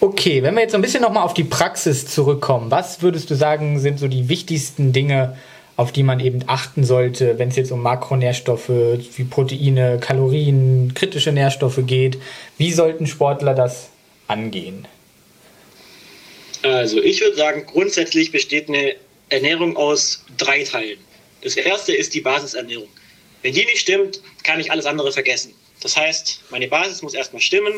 [0.00, 3.34] Okay, wenn wir jetzt so ein bisschen nochmal auf die Praxis zurückkommen, was würdest du
[3.34, 5.36] sagen, sind so die wichtigsten Dinge,
[5.76, 11.32] auf die man eben achten sollte, wenn es jetzt um Makronährstoffe wie Proteine, Kalorien, kritische
[11.32, 12.18] Nährstoffe geht?
[12.58, 13.88] Wie sollten Sportler das
[14.28, 14.86] angehen?
[16.62, 18.94] Also ich würde sagen, grundsätzlich besteht eine
[19.28, 20.98] Ernährung aus drei Teilen.
[21.42, 22.88] Das erste ist die Basisernährung.
[23.42, 25.52] Wenn die nicht stimmt, kann ich alles andere vergessen.
[25.82, 27.74] Das heißt, meine Basis muss erstmal stimmen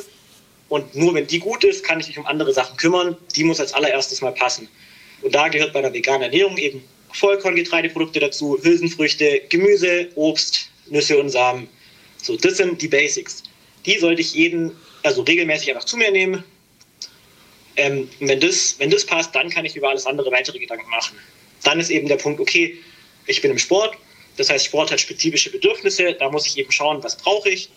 [0.69, 3.17] und nur wenn die gut ist, kann ich mich um andere Sachen kümmern.
[3.35, 4.69] Die muss als allererstes mal passen.
[5.23, 11.31] Und da gehört bei der veganen Ernährung eben Vollkorngetreideprodukte dazu, Hülsenfrüchte, Gemüse, Obst, Nüsse und
[11.31, 11.69] Samen.
[12.23, 13.43] So, das sind die Basics.
[13.85, 14.73] Die sollte ich jeden
[15.07, 16.45] also regelmäßig einfach zu mir nehmen.
[17.77, 21.17] Ähm, wenn, das, wenn das passt, dann kann ich über alles andere weitere Gedanken machen.
[21.63, 22.77] Dann ist eben der Punkt, okay,
[23.27, 23.97] ich bin im Sport,
[24.37, 27.71] das heißt, Sport hat spezifische Bedürfnisse, da muss ich eben schauen, was brauche ich.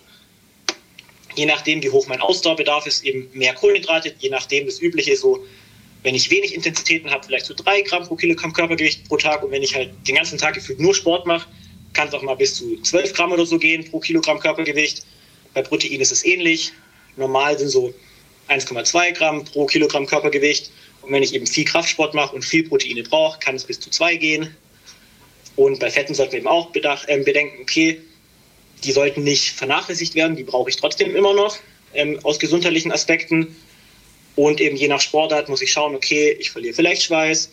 [1.36, 5.46] Je nachdem, wie hoch mein Ausdauerbedarf ist, eben mehr Kohlenhydrate, je nachdem das Übliche so,
[6.04, 9.52] wenn ich wenig Intensitäten habe, vielleicht so drei Gramm pro Kilogramm Körpergewicht pro Tag und
[9.52, 11.47] wenn ich halt den ganzen Tag gefühlt nur Sport mache,
[11.93, 15.04] kann es auch mal bis zu 12 Gramm oder so gehen pro Kilogramm Körpergewicht.
[15.54, 16.72] Bei Protein ist es ähnlich.
[17.18, 17.93] Normal sind so
[18.47, 20.72] 1,2 Gramm pro Kilogramm Körpergewicht.
[21.02, 23.89] Und wenn ich eben viel Kraftsport mache und viel Proteine brauche, kann es bis zu
[23.89, 24.56] 2 gehen.
[25.56, 28.02] Und bei Fetten sollten wir eben auch äh, bedenken, okay,
[28.84, 31.58] die sollten nicht vernachlässigt werden, die brauche ich trotzdem immer noch
[31.93, 33.56] ähm, aus gesundheitlichen Aspekten.
[34.36, 37.52] Und eben je nach Sportart muss ich schauen, okay, ich verliere vielleicht Schweiß.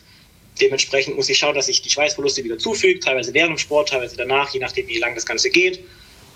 [0.61, 4.17] Dementsprechend muss ich schauen, dass ich die Schweißverluste wieder zufüge, teilweise während dem Sport, teilweise
[4.17, 5.81] danach, je nachdem, wie lang das Ganze geht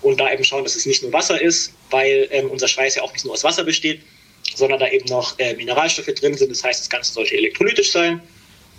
[0.01, 3.03] und da eben schauen, dass es nicht nur Wasser ist, weil ähm, unser Schweiß ja
[3.03, 4.01] auch nicht nur aus Wasser besteht,
[4.55, 6.51] sondern da eben noch äh, Mineralstoffe drin sind.
[6.51, 8.21] Das heißt, das Ganze sollte elektrolytisch sein.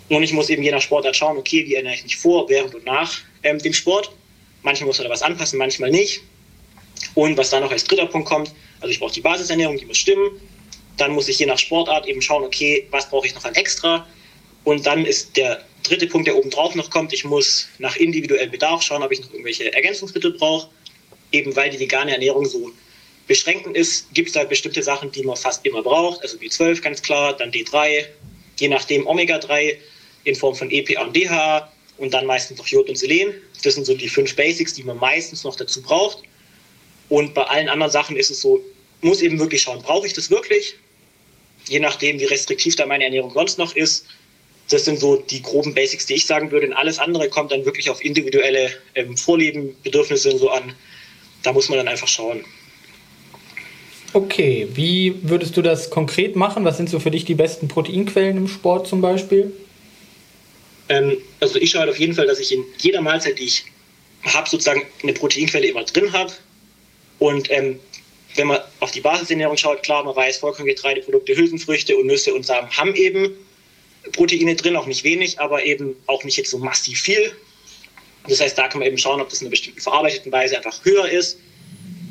[0.09, 2.75] Und ich muss eben je nach Sportart schauen, okay, wie ernähre ich mich vor, während
[2.75, 4.13] und nach ähm, dem Sport.
[4.63, 6.21] Manchmal muss man da was anpassen, manchmal nicht.
[7.15, 9.99] Und was da noch als dritter Punkt kommt, also ich brauche die Basisernährung, die muss
[9.99, 10.41] stimmen.
[10.97, 14.07] Dann muss ich je nach Sportart eben schauen, okay, was brauche ich noch an extra.
[14.64, 18.51] Und dann ist der dritte Punkt, der oben drauf noch kommt, ich muss nach individuellem
[18.51, 20.68] Bedarf schauen, ob ich noch irgendwelche Ergänzungsmittel brauche.
[21.32, 22.70] Eben weil die vegane Ernährung so
[23.26, 26.20] beschränkend ist, gibt es da bestimmte Sachen, die man fast immer braucht.
[26.22, 28.05] Also B12 ganz klar, dann D3,
[28.59, 29.76] je nachdem Omega-3
[30.24, 33.34] in Form von EPA und DHA und dann meistens noch Jod und Selen.
[33.62, 36.18] Das sind so die fünf Basics, die man meistens noch dazu braucht.
[37.09, 38.62] Und bei allen anderen Sachen ist es so,
[39.01, 40.74] muss eben wirklich schauen, brauche ich das wirklich?
[41.69, 44.07] Je nachdem, wie restriktiv da meine Ernährung sonst noch ist,
[44.69, 46.67] das sind so die groben Basics, die ich sagen würde.
[46.67, 50.75] Und alles andere kommt dann wirklich auf individuelle ähm, Vorlieben, Bedürfnisse so an.
[51.43, 52.45] Da muss man dann einfach schauen.
[54.15, 56.65] Okay, wie würdest du das konkret machen?
[56.65, 59.53] Was sind so für dich die besten Proteinquellen im Sport zum Beispiel?
[60.89, 63.65] Ähm, also ich schaue halt auf jeden Fall, dass ich in jeder Mahlzeit, die ich
[64.25, 66.33] habe, sozusagen eine Proteinquelle immer drin habe.
[67.19, 67.79] Und ähm,
[68.37, 72.70] wenn man auf die Basisernährung schaut, klar, man weiß, Vollkorngetreideprodukte, Hülsenfrüchte und Nüsse und Samen
[72.70, 73.37] haben eben
[74.12, 77.33] Proteine drin, auch nicht wenig, aber eben auch nicht jetzt so massiv viel.
[78.28, 80.85] Das heißt, da kann man eben schauen, ob das in einer bestimmten verarbeiteten Weise einfach
[80.85, 81.39] höher ist.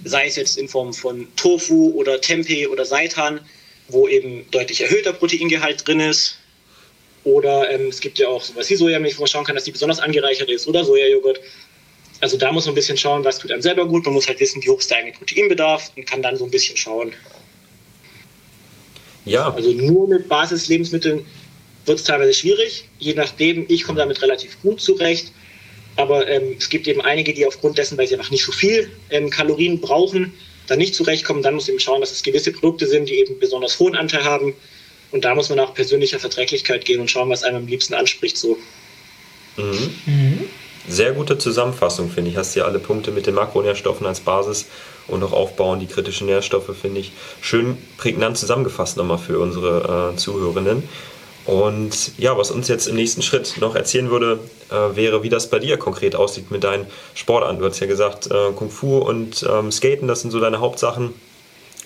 [0.04, 3.40] Sei es jetzt in Form von Tofu oder Tempeh oder Seitan,
[3.88, 6.38] wo eben deutlich erhöhter Proteingehalt drin ist.
[7.24, 9.72] Oder ähm, es gibt ja auch sowas wie Sojamilch, wo man schauen kann, dass die
[9.72, 11.40] besonders angereichert ist oder Sojajoghurt.
[12.22, 14.06] Also da muss man ein bisschen schauen, was tut einem selber gut.
[14.06, 16.52] Man muss halt wissen, wie hoch ist der eigene Proteinbedarf und kann dann so ein
[16.52, 17.14] bisschen schauen.
[19.26, 19.52] Ja.
[19.52, 21.26] Also nur mit Basislebensmitteln
[21.86, 22.86] wird es teilweise schwierig.
[23.00, 25.32] Je nachdem, ich komme damit relativ gut zurecht.
[25.96, 28.92] Aber ähm, es gibt eben einige, die aufgrund dessen, weil sie einfach nicht so viel
[29.10, 30.34] ähm, Kalorien brauchen,
[30.68, 31.42] dann nicht zurechtkommen.
[31.42, 34.24] Dann muss man eben schauen, dass es gewisse Produkte sind, die eben besonders hohen Anteil
[34.24, 34.54] haben.
[35.12, 38.38] Und da muss man nach persönlicher Verträglichkeit gehen und schauen, was einem am liebsten anspricht.
[38.38, 38.58] So.
[39.58, 39.94] Mhm.
[40.06, 40.50] Mhm.
[40.88, 42.38] Sehr gute Zusammenfassung, finde ich.
[42.38, 44.66] Hast ja alle Punkte mit den Makronährstoffen als Basis
[45.08, 50.18] und auch aufbauen, die kritischen Nährstoffe, finde ich schön prägnant zusammengefasst nochmal für unsere äh,
[50.18, 50.88] Zuhörenden.
[51.46, 55.50] Und ja, was uns jetzt im nächsten Schritt noch erzählen würde, äh, wäre, wie das
[55.50, 57.60] bei dir konkret aussieht mit deinen Sportarten.
[57.60, 61.14] Du hast ja gesagt, äh, Kung Fu und ähm, Skaten, das sind so deine Hauptsachen.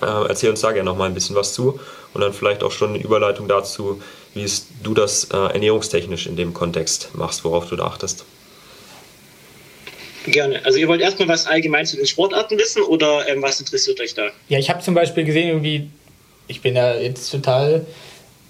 [0.01, 1.79] Äh, erzähl uns da gerne noch mal ein bisschen was zu
[2.13, 4.01] und dann vielleicht auch schon eine Überleitung dazu,
[4.33, 4.45] wie
[4.83, 8.25] du das äh, ernährungstechnisch in dem Kontext machst, worauf du da achtest.
[10.25, 10.65] Gerne.
[10.65, 14.13] Also ihr wollt erstmal was allgemein zu den Sportarten wissen oder ähm, was interessiert euch
[14.13, 14.29] da?
[14.49, 15.89] Ja, ich habe zum Beispiel gesehen, irgendwie,
[16.47, 17.85] ich bin da jetzt total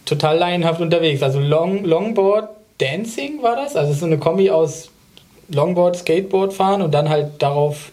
[0.05, 1.21] total laienhaft unterwegs.
[1.21, 3.75] Also Long, Longboard Dancing war das?
[3.75, 4.89] Also so eine Kombi aus
[5.49, 7.91] Longboard, Skateboard fahren und dann halt darauf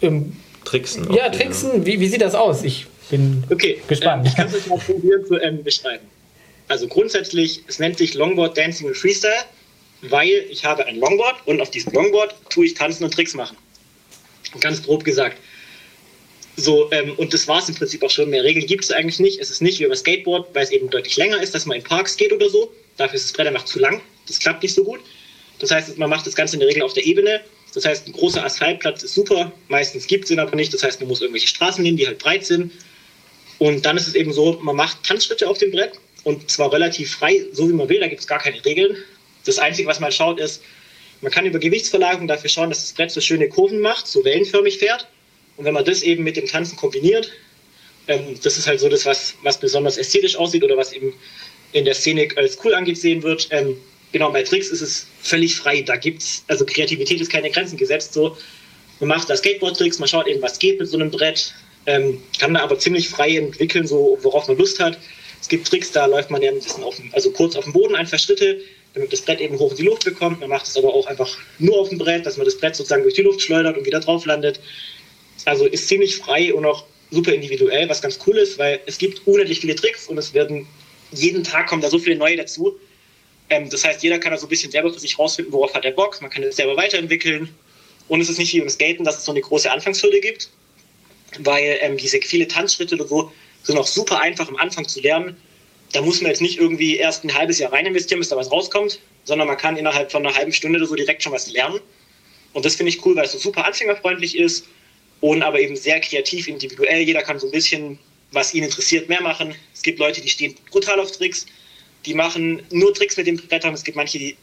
[0.00, 1.12] im Tricksen.
[1.12, 1.86] Ja, Tricksen.
[1.86, 2.62] Wie, wie sieht das aus?
[2.64, 4.26] Ich bin okay, gespannt.
[4.26, 6.04] Äh, ich kann es mal probieren zu ähm, beschreiben.
[6.68, 9.32] Also grundsätzlich, es nennt sich Longboard Dancing und Freestyle,
[10.10, 13.56] weil ich habe ein Longboard und auf diesem Longboard tue ich tanzen und Tricks machen.
[14.60, 15.38] Ganz grob gesagt.
[16.56, 18.30] So, ähm, und das war es im Prinzip auch schon.
[18.30, 19.40] Mehr Regeln gibt es eigentlich nicht.
[19.40, 21.84] Es ist nicht wie beim Skateboard, weil es eben deutlich länger ist, dass man in
[21.84, 22.72] Parks geht oder so.
[22.96, 24.00] Dafür ist das Brett einfach zu lang.
[24.26, 25.00] Das klappt nicht so gut.
[25.58, 27.40] Das heißt, man macht das Ganze in der Regel auf der Ebene.
[27.74, 29.52] Das heißt, ein großer Asphaltplatz ist super.
[29.68, 30.72] Meistens gibt es ihn aber nicht.
[30.72, 32.72] Das heißt, man muss irgendwelche Straßen nehmen, die halt breit sind.
[33.58, 35.92] Und dann ist es eben so, man macht Tanzschritte auf dem Brett
[36.24, 38.00] und zwar relativ frei, so wie man will.
[38.00, 38.96] Da gibt es gar keine Regeln.
[39.46, 40.62] Das Einzige, was man schaut, ist,
[41.20, 44.78] man kann über Gewichtsverlagerung dafür schauen, dass das Brett so schöne Kurven macht, so wellenförmig
[44.78, 45.06] fährt.
[45.56, 47.30] Und wenn man das eben mit dem Tanzen kombiniert,
[48.08, 51.14] ähm, das ist halt so das, was, was besonders ästhetisch aussieht oder was eben
[51.72, 53.48] in der Szene als cool angesehen wird.
[53.50, 53.76] Ähm,
[54.12, 55.82] genau, bei Tricks ist es völlig frei.
[55.82, 58.12] Da gibt es, also Kreativität ist keine Grenzen gesetzt.
[58.12, 58.36] So,
[59.00, 61.54] man macht da Skateboard-Tricks, man schaut eben, was geht mit so einem Brett,
[61.86, 64.98] ähm, kann da aber ziemlich frei entwickeln, so worauf man Lust hat.
[65.40, 67.94] Es gibt Tricks, da läuft man ja ein bisschen auf, also kurz auf dem Boden
[67.94, 68.60] einfach Schritte,
[68.96, 70.40] damit das Brett eben hoch in die Luft bekommt.
[70.40, 73.02] Man macht es aber auch einfach nur auf dem Brett, dass man das Brett sozusagen
[73.02, 74.58] durch die Luft schleudert und wieder drauf landet.
[75.44, 79.26] Also ist ziemlich frei und auch super individuell, was ganz cool ist, weil es gibt
[79.26, 80.66] unendlich viele Tricks und es werden
[81.12, 82.74] jeden Tag kommen da so viele neue dazu.
[83.50, 85.84] Ähm, das heißt, jeder kann da so ein bisschen selber für sich rausfinden, worauf hat
[85.84, 86.20] er Bock.
[86.22, 87.54] Man kann es selber weiterentwickeln.
[88.08, 90.48] Und es ist nicht wie beim Skaten, dass es so eine große Anfangshürde gibt,
[91.40, 93.32] weil ähm, diese viele Tanzschritte oder so
[93.62, 95.36] sind auch super einfach am Anfang zu lernen.
[95.92, 98.50] Da muss man jetzt nicht irgendwie erst ein halbes Jahr rein investieren, bis da was
[98.50, 101.80] rauskommt, sondern man kann innerhalb von einer halben Stunde oder so direkt schon was lernen.
[102.52, 104.66] Und das finde ich cool, weil es so super anfängerfreundlich ist
[105.20, 107.02] und aber eben sehr kreativ, individuell.
[107.02, 107.98] Jeder kann so ein bisschen,
[108.32, 109.54] was ihn interessiert, mehr machen.
[109.74, 111.46] Es gibt Leute, die stehen brutal auf Tricks,
[112.04, 113.74] die machen nur Tricks mit den Brettern.
[113.74, 114.36] Es gibt manche, die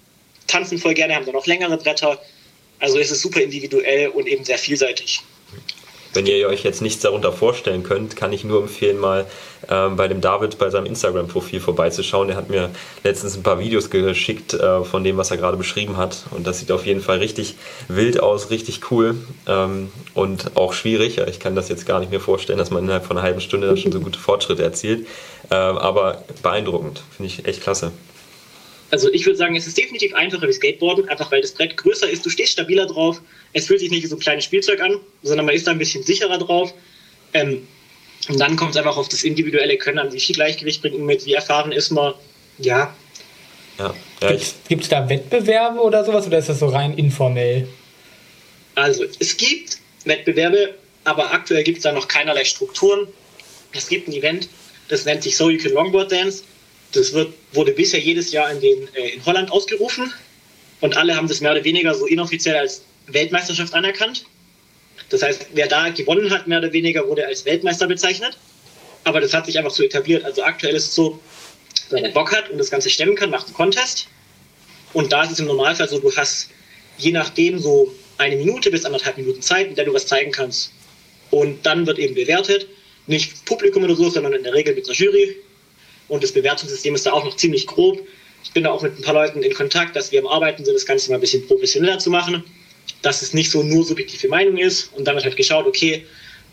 [0.48, 2.22] tanzen voll gerne, haben dann noch längere Bretter.
[2.80, 5.22] Also es ist super individuell und eben sehr vielseitig.
[6.14, 9.26] Wenn ihr euch jetzt nichts darunter vorstellen könnt, kann ich nur empfehlen, mal
[9.70, 12.30] ähm, bei dem David bei seinem Instagram-Profil vorbeizuschauen.
[12.30, 12.70] Er hat mir
[13.04, 16.26] letztens ein paar Videos geschickt äh, von dem, was er gerade beschrieben hat.
[16.32, 17.56] Und das sieht auf jeden Fall richtig
[17.88, 19.16] wild aus, richtig cool
[19.48, 21.18] ähm, und auch schwierig.
[21.18, 23.68] Ich kann das jetzt gar nicht mehr vorstellen, dass man innerhalb von einer halben Stunde
[23.68, 25.08] da schon so gute Fortschritte erzielt.
[25.50, 27.92] Ähm, aber beeindruckend, finde ich echt klasse.
[28.94, 32.08] Also ich würde sagen, es ist definitiv einfacher wie Skateboarden, einfach weil das Brett größer
[32.08, 33.20] ist, du stehst stabiler drauf,
[33.54, 35.80] es fühlt sich nicht wie so ein kleines Spielzeug an, sondern man ist da ein
[35.80, 36.76] bisschen sicherer drauf.
[37.34, 37.68] Ähm,
[38.30, 41.08] und dann kommt es einfach auf das individuelle Können an, wie viel Gleichgewicht bringt man
[41.08, 42.14] mit, wie erfahren ist man.
[42.60, 42.96] Ja.
[43.80, 44.38] ja, ja
[44.68, 47.68] Gibt es da Wettbewerbe oder sowas oder ist das so rein informell?
[48.76, 53.08] Also es gibt Wettbewerbe, aber aktuell gibt es da noch keinerlei Strukturen.
[53.72, 54.50] Es gibt ein Event,
[54.88, 56.44] das nennt sich So You Can Longboard Dance.
[56.94, 60.14] Das wird, wurde bisher jedes Jahr in, den, äh, in Holland ausgerufen
[60.82, 64.26] und alle haben das mehr oder weniger so inoffiziell als Weltmeisterschaft anerkannt.
[65.10, 68.38] Das heißt, wer da gewonnen hat, mehr oder weniger, wurde als Weltmeister bezeichnet.
[69.04, 70.24] Aber das hat sich einfach so etabliert.
[70.24, 71.20] Also aktuell ist es so,
[71.90, 74.08] wer Bock hat und das Ganze stemmen kann, macht einen Contest.
[74.94, 76.50] Und da ist es im Normalfall so, du hast
[76.98, 80.72] je nachdem so eine Minute bis anderthalb Minuten Zeit, in der du was zeigen kannst.
[81.32, 82.68] Und dann wird eben bewertet,
[83.08, 85.36] nicht Publikum oder so, sondern in der Regel mit einer Jury.
[86.14, 88.00] Und das Bewertungssystem ist da auch noch ziemlich grob.
[88.44, 90.76] Ich bin da auch mit ein paar Leuten in Kontakt, dass wir am Arbeiten sind,
[90.76, 92.44] das Ganze mal ein bisschen professioneller zu machen,
[93.02, 94.94] dass es nicht so nur subjektive Meinung ist.
[94.94, 96.06] Und dann wird halt geschaut, okay,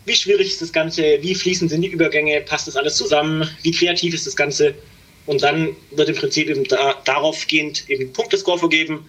[0.05, 3.69] wie schwierig ist das Ganze, wie fließend sind die Übergänge, passt das alles zusammen, wie
[3.69, 4.73] kreativ ist das Ganze.
[5.27, 9.05] Und dann wird im Prinzip eben da, darauf gehend eben Punktescore vergeben.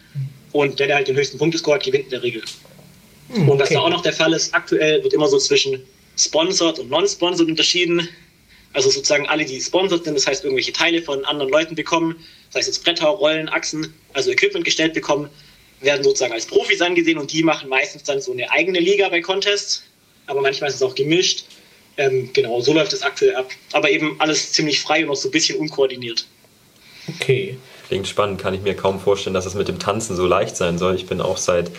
[0.52, 2.42] Und der, der halt den höchsten Punktescore hat, gewinnt in der Regel.
[3.30, 3.50] Okay.
[3.50, 5.82] Und was da auch noch der Fall ist, aktuell wird immer so zwischen
[6.18, 8.06] sponsored und non-sponsored unterschieden.
[8.72, 12.16] Also sozusagen alle, die sponsored sind, das heißt irgendwelche Teile von anderen Leuten bekommen,
[12.50, 15.28] das heißt jetzt Bretter, Rollen, Achsen, also Equipment gestellt bekommen,
[15.80, 19.20] werden sozusagen als Profis angesehen und die machen meistens dann so eine eigene Liga bei
[19.20, 19.82] Contests,
[20.26, 21.44] aber manchmal ist es auch gemischt.
[21.98, 23.50] Ähm, genau, so läuft es aktuell ab.
[23.72, 26.26] Aber eben alles ziemlich frei und auch so ein bisschen unkoordiniert.
[27.08, 27.58] Okay.
[27.88, 30.78] Klingt spannend, kann ich mir kaum vorstellen, dass es mit dem Tanzen so leicht sein
[30.78, 30.94] soll.
[30.94, 31.70] Ich bin auch seit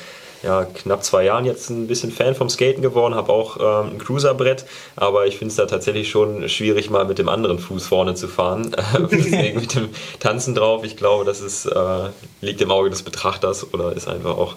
[0.44, 3.98] ja, knapp zwei Jahren jetzt ein bisschen Fan vom Skaten geworden, habe auch ähm, ein
[3.98, 4.66] Cruiserbrett,
[4.98, 8.28] aber ich finde es da tatsächlich schon schwierig, mal mit dem anderen Fuß vorne zu
[8.28, 8.76] fahren.
[9.12, 9.90] Deswegen mit dem
[10.20, 12.10] Tanzen drauf, ich glaube, das ist, äh,
[12.42, 14.56] liegt im Auge des Betrachters oder ist einfach auch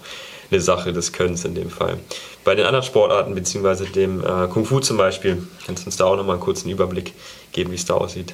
[0.51, 1.97] eine Sache des Könnens in dem Fall.
[2.43, 6.05] Bei den anderen Sportarten, beziehungsweise dem äh, Kung Fu zum Beispiel, kannst du uns da
[6.05, 7.13] auch nochmal einen kurzen Überblick
[7.53, 8.33] geben, wie es da aussieht?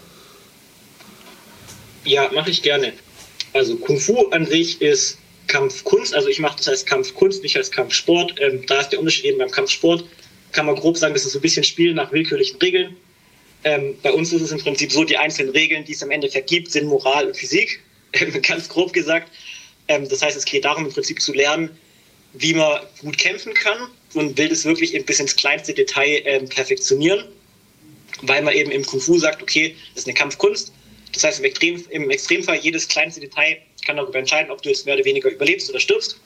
[2.03, 2.93] Ja, mache ich gerne.
[3.53, 7.71] Also Kung Fu an sich ist Kampfkunst, also ich mache das als Kampfkunst, nicht als
[7.71, 8.35] Kampfsport.
[8.39, 10.05] Ähm, da ist der Unterschied eben beim Kampfsport,
[10.51, 12.95] kann man grob sagen, das ist so ein bisschen Spielen nach willkürlichen Regeln.
[13.63, 16.29] Ähm, bei uns ist es im Prinzip so, die einzelnen Regeln, die es am Ende
[16.29, 17.81] vergibt, sind Moral und Physik,
[18.13, 19.31] ähm, ganz grob gesagt.
[19.87, 21.69] Ähm, das heißt, es geht darum, im Prinzip zu lernen,
[22.33, 27.25] wie man gut kämpfen kann und will das wirklich bis ins kleinste Detail ähm, perfektionieren,
[28.21, 30.73] weil man eben im Kung Fu sagt, okay, das ist eine Kampfkunst.
[31.13, 31.41] Das heißt,
[31.91, 35.69] im Extremfall jedes kleinste Detail kann darüber entscheiden, ob du jetzt mehr oder weniger überlebst
[35.69, 36.19] oder stirbst.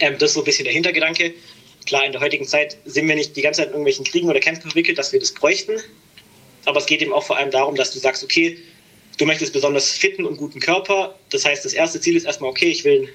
[0.00, 1.32] Ähm, das ist so ein bisschen der Hintergedanke.
[1.86, 4.40] Klar, in der heutigen Zeit sind wir nicht die ganze Zeit in irgendwelchen Kriegen oder
[4.40, 5.80] Kämpfen verwickelt, dass wir das bräuchten.
[6.66, 8.58] Aber es geht eben auch vor allem darum, dass du sagst, okay,
[9.16, 11.18] du möchtest besonders fitten und guten Körper.
[11.30, 13.08] Das heißt, das erste Ziel ist erstmal, okay, ich will,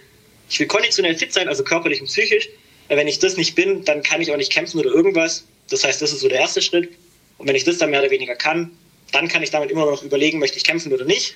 [0.50, 2.50] ich will konditionell fit sein, also körperlich und psychisch.
[2.88, 5.46] Weil wenn ich das nicht bin, dann kann ich auch nicht kämpfen oder irgendwas.
[5.70, 6.90] Das heißt, das ist so der erste Schritt.
[7.38, 8.72] Und wenn ich das dann mehr oder weniger kann,
[9.12, 11.36] dann kann ich damit immer noch überlegen, möchte ich kämpfen oder nicht.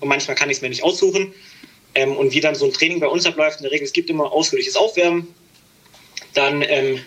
[0.00, 1.34] Und manchmal kann ich es mir nicht aussuchen.
[1.94, 4.10] Ähm, und wie dann so ein Training bei uns abläuft, in der Regel, es gibt
[4.10, 5.32] immer ausführliches Aufwärmen.
[6.34, 7.00] Dann ähm,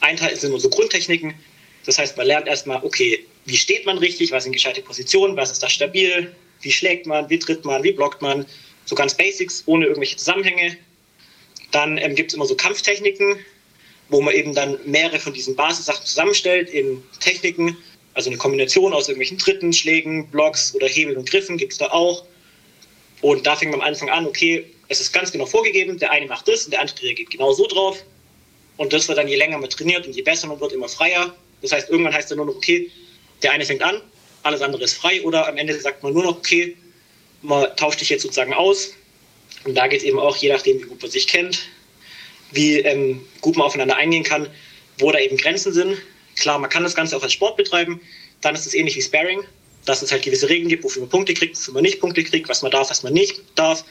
[0.00, 1.34] ein Teil sind so Grundtechniken.
[1.84, 5.50] Das heißt, man lernt erstmal, okay, wie steht man richtig, was sind gescheite Positionen, was
[5.50, 8.46] ist da stabil, wie schlägt man, wie tritt man, wie blockt man.
[8.84, 10.76] So ganz Basics, ohne irgendwelche Zusammenhänge.
[11.70, 13.36] Dann ähm, gibt es immer so Kampftechniken,
[14.08, 17.76] wo man eben dann mehrere von diesen Basissachen zusammenstellt in Techniken.
[18.14, 21.86] Also eine Kombination aus irgendwelchen Tritten, Schlägen, Blocks oder Hebeln und Griffen gibt es da
[21.86, 22.24] auch.
[23.22, 26.26] Und da fing man am Anfang an, okay, es ist ganz genau vorgegeben, der eine
[26.26, 28.04] macht das und der andere reagiert genau so drauf.
[28.76, 31.34] Und das wird dann, je länger man trainiert und je besser man wird, immer freier.
[31.62, 32.90] Das heißt, irgendwann heißt es nur noch, okay,
[33.42, 34.00] der eine fängt an,
[34.42, 35.22] alles andere ist frei.
[35.22, 36.76] Oder am Ende sagt man nur noch, okay,
[37.42, 38.92] man tauscht sich jetzt sozusagen aus.
[39.64, 41.68] Und da geht es eben auch, je nachdem, wie gut man sich kennt,
[42.50, 44.48] wie ähm, gut man aufeinander eingehen kann,
[44.98, 45.96] wo da eben Grenzen sind.
[46.36, 48.00] Klar, man kann das Ganze auch als Sport betreiben.
[48.40, 49.44] Dann ist es ähnlich wie Sparring
[49.84, 52.48] dass es halt gewisse Regeln gibt, wofür man Punkte kriegt, wofür man nicht Punkte kriegt,
[52.48, 53.84] was man darf, was man nicht darf.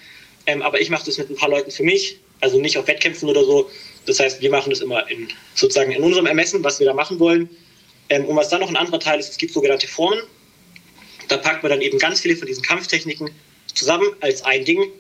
[0.45, 3.29] Ähm, aber ich mache das mit ein paar Leuten für mich, also nicht auf Wettkämpfen
[3.29, 3.69] oder so.
[4.05, 7.19] Das heißt, wir machen das immer in, sozusagen in unserem Ermessen, was wir da machen
[7.19, 7.49] wollen.
[8.09, 10.21] Ähm, und was dann noch ein anderer Teil ist, es gibt sogenannte Formen.
[11.27, 13.29] Da packt man dann eben ganz viele von diesen Kampftechniken
[13.73, 14.91] zusammen als ein Ding.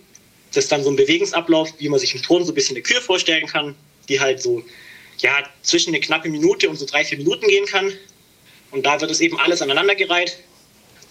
[0.53, 2.83] Das ist dann so ein Bewegungsablauf, wie man sich im Ton so ein bisschen eine
[2.83, 3.75] Kür vorstellen kann,
[4.09, 4.63] die halt so
[5.19, 7.91] ja, zwischen eine knappe Minute und so drei, vier Minuten gehen kann.
[8.71, 10.37] Und da wird es eben alles aneinandergereiht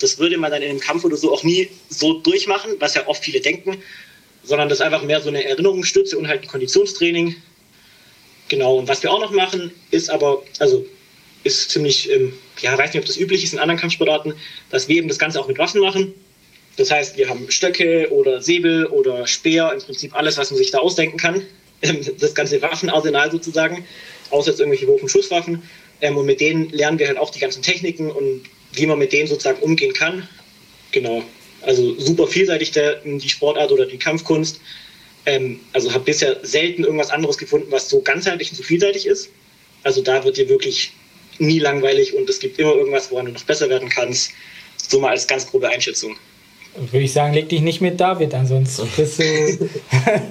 [0.01, 3.07] das würde man dann in einem Kampf oder so auch nie so durchmachen, was ja
[3.07, 3.83] oft viele denken,
[4.43, 7.37] sondern das ist einfach mehr so eine Erinnerungsstütze und halt ein Konditionstraining.
[8.49, 10.85] Genau, und was wir auch noch machen, ist aber, also
[11.45, 14.35] ist ziemlich, ähm, ja, weiß nicht, ob das üblich ist in anderen Kampfsportarten,
[14.71, 16.15] dass wir eben das Ganze auch mit Waffen machen.
[16.77, 20.71] Das heißt, wir haben Stöcke oder Säbel oder Speer, im Prinzip alles, was man sich
[20.71, 21.43] da ausdenken kann.
[22.19, 23.87] Das ganze Waffenarsenal sozusagen,
[24.29, 25.63] außer jetzt irgendwelche Wurf- und Schusswaffen.
[26.03, 28.43] Ähm, und mit denen lernen wir halt auch die ganzen Techniken und
[28.73, 30.29] wie man mit denen sozusagen umgehen kann.
[30.93, 31.23] Genau.
[31.63, 34.61] Also super vielseitig der, die Sportart oder die Kampfkunst.
[35.27, 39.29] Ähm, also habe bisher selten irgendwas anderes gefunden, was so ganzheitlich und so vielseitig ist.
[39.83, 40.93] Also da wird dir wirklich
[41.39, 44.31] nie langweilig und es gibt immer irgendwas, woran du noch besser werden kannst.
[44.77, 46.17] So mal als ganz grobe Einschätzung.
[46.77, 49.23] Würde ich sagen, leg dich nicht mit David an, sonst bist du,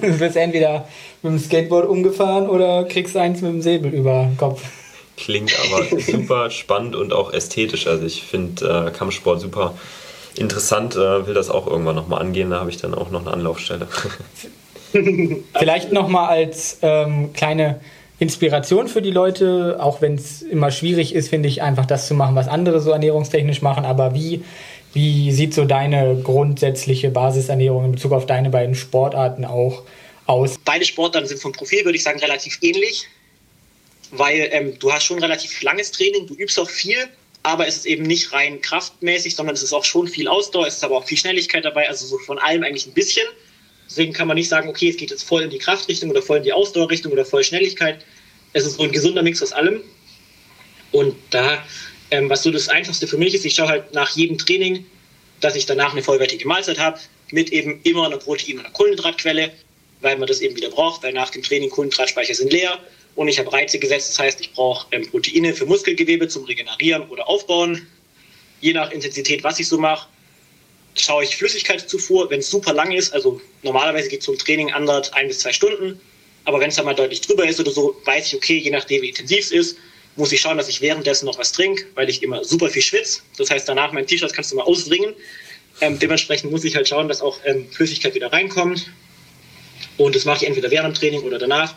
[0.00, 0.88] wirst entweder
[1.22, 4.62] mit dem Skateboard umgefahren oder kriegst eins mit dem Säbel über den Kopf.
[5.20, 7.86] Klingt aber super spannend und auch ästhetisch.
[7.86, 9.74] Also ich finde äh, Kampfsport super
[10.36, 13.32] interessant, äh, will das auch irgendwann nochmal angehen, da habe ich dann auch noch eine
[13.32, 13.86] Anlaufstelle.
[15.58, 17.80] Vielleicht nochmal als ähm, kleine
[18.18, 22.14] Inspiration für die Leute, auch wenn es immer schwierig ist, finde ich, einfach das zu
[22.14, 23.84] machen, was andere so ernährungstechnisch machen.
[23.84, 24.42] Aber wie,
[24.92, 29.82] wie sieht so deine grundsätzliche Basisernährung in Bezug auf deine beiden Sportarten auch
[30.26, 30.56] aus?
[30.64, 33.06] Beide Sportarten sind vom Profil, würde ich sagen, relativ ähnlich,
[34.10, 37.08] weil ähm, du hast schon relativ langes Training, du übst auch viel,
[37.42, 40.76] aber es ist eben nicht rein kraftmäßig, sondern es ist auch schon viel Ausdauer, es
[40.76, 43.26] ist aber auch viel Schnelligkeit dabei, also so von allem eigentlich ein bisschen.
[43.88, 46.38] Deswegen kann man nicht sagen, okay, es geht jetzt voll in die Kraftrichtung oder voll
[46.38, 48.04] in die Ausdauerrichtung oder voll Schnelligkeit.
[48.52, 49.80] Es ist so ein gesunder Mix aus allem.
[50.92, 51.64] Und da,
[52.10, 54.84] ähm, was so das Einfachste für mich ist, ich schaue halt nach jedem Training,
[55.40, 57.00] dass ich danach eine vollwertige Mahlzeit habe,
[57.30, 59.52] mit eben immer einer Protein- und einer Kohlenhydratquelle,
[60.00, 62.78] weil man das eben wieder braucht, weil nach dem Training Kohlenhydratspeicher sind leer
[63.20, 67.02] und ich habe Reize gesetzt, das heißt, ich brauche ähm, Proteine für Muskelgewebe zum Regenerieren
[67.10, 67.86] oder Aufbauen.
[68.62, 70.08] Je nach Intensität, was ich so mache,
[70.96, 75.12] schaue ich Flüssigkeitszufuhr, wenn es super lang ist, also normalerweise geht so ein Training andert
[75.12, 76.00] ein bis zwei Stunden,
[76.46, 79.02] aber wenn es dann mal deutlich drüber ist oder so, weiß ich, okay, je nachdem
[79.02, 79.76] wie intensiv es ist,
[80.16, 83.20] muss ich schauen, dass ich währenddessen noch was trinke, weil ich immer super viel schwitze.
[83.36, 85.12] Das heißt, danach mein T-Shirt kannst du mal ausdringen.
[85.82, 88.90] Ähm, dementsprechend muss ich halt schauen, dass auch ähm, Flüssigkeit wieder reinkommt.
[89.98, 91.74] Und das mache ich entweder während dem Training oder danach.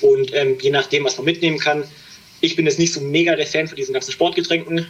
[0.00, 1.84] Und ähm, je nachdem, was man mitnehmen kann.
[2.40, 4.86] Ich bin jetzt nicht so mega der Fan von diesen ganzen Sportgetränken,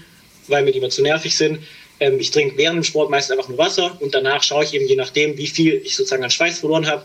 [0.46, 1.58] weil mir die immer zu nervig sind.
[1.98, 4.86] Ähm, ich trinke während dem Sport meistens einfach nur Wasser und danach schaue ich eben,
[4.86, 7.04] je nachdem, wie viel ich sozusagen an Schweiß verloren habe.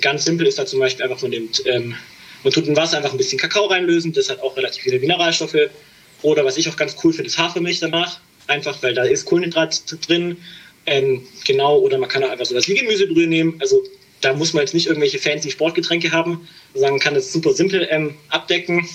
[0.00, 1.94] Ganz simpel ist da zum Beispiel einfach, man nimmt, ähm,
[2.42, 5.56] man tut in Wasser einfach ein bisschen Kakao reinlösen, das hat auch relativ viele Mineralstoffe.
[6.22, 8.20] Oder was ich auch ganz cool finde, ist Hafermilch danach.
[8.48, 10.36] Einfach, weil da ist Kohlenhydrat drin.
[10.86, 13.56] Ähm, genau, oder man kann auch einfach sowas wie Gemüsebrühe nehmen.
[13.60, 13.82] Also
[14.20, 18.16] da muss man jetzt nicht irgendwelche fancy Sportgetränke haben, sondern kann das super simpel ähm,
[18.28, 18.88] abdecken.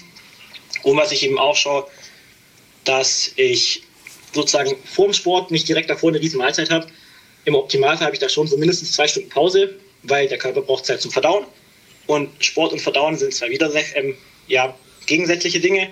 [0.84, 1.88] Und was ich eben auch schaue,
[2.84, 3.84] dass ich
[4.34, 6.88] sozusagen vor dem Sport nicht direkt davor eine riesen Mahlzeit habe.
[7.46, 10.86] Im Optimalfall habe ich da schon so mindestens zwei Stunden Pause, weil der Körper braucht
[10.86, 11.46] Zeit zum Verdauen.
[12.08, 14.16] Und Sport und Verdauen sind zwei wieder ähm,
[14.48, 15.90] ja, gegensätzliche Dinge.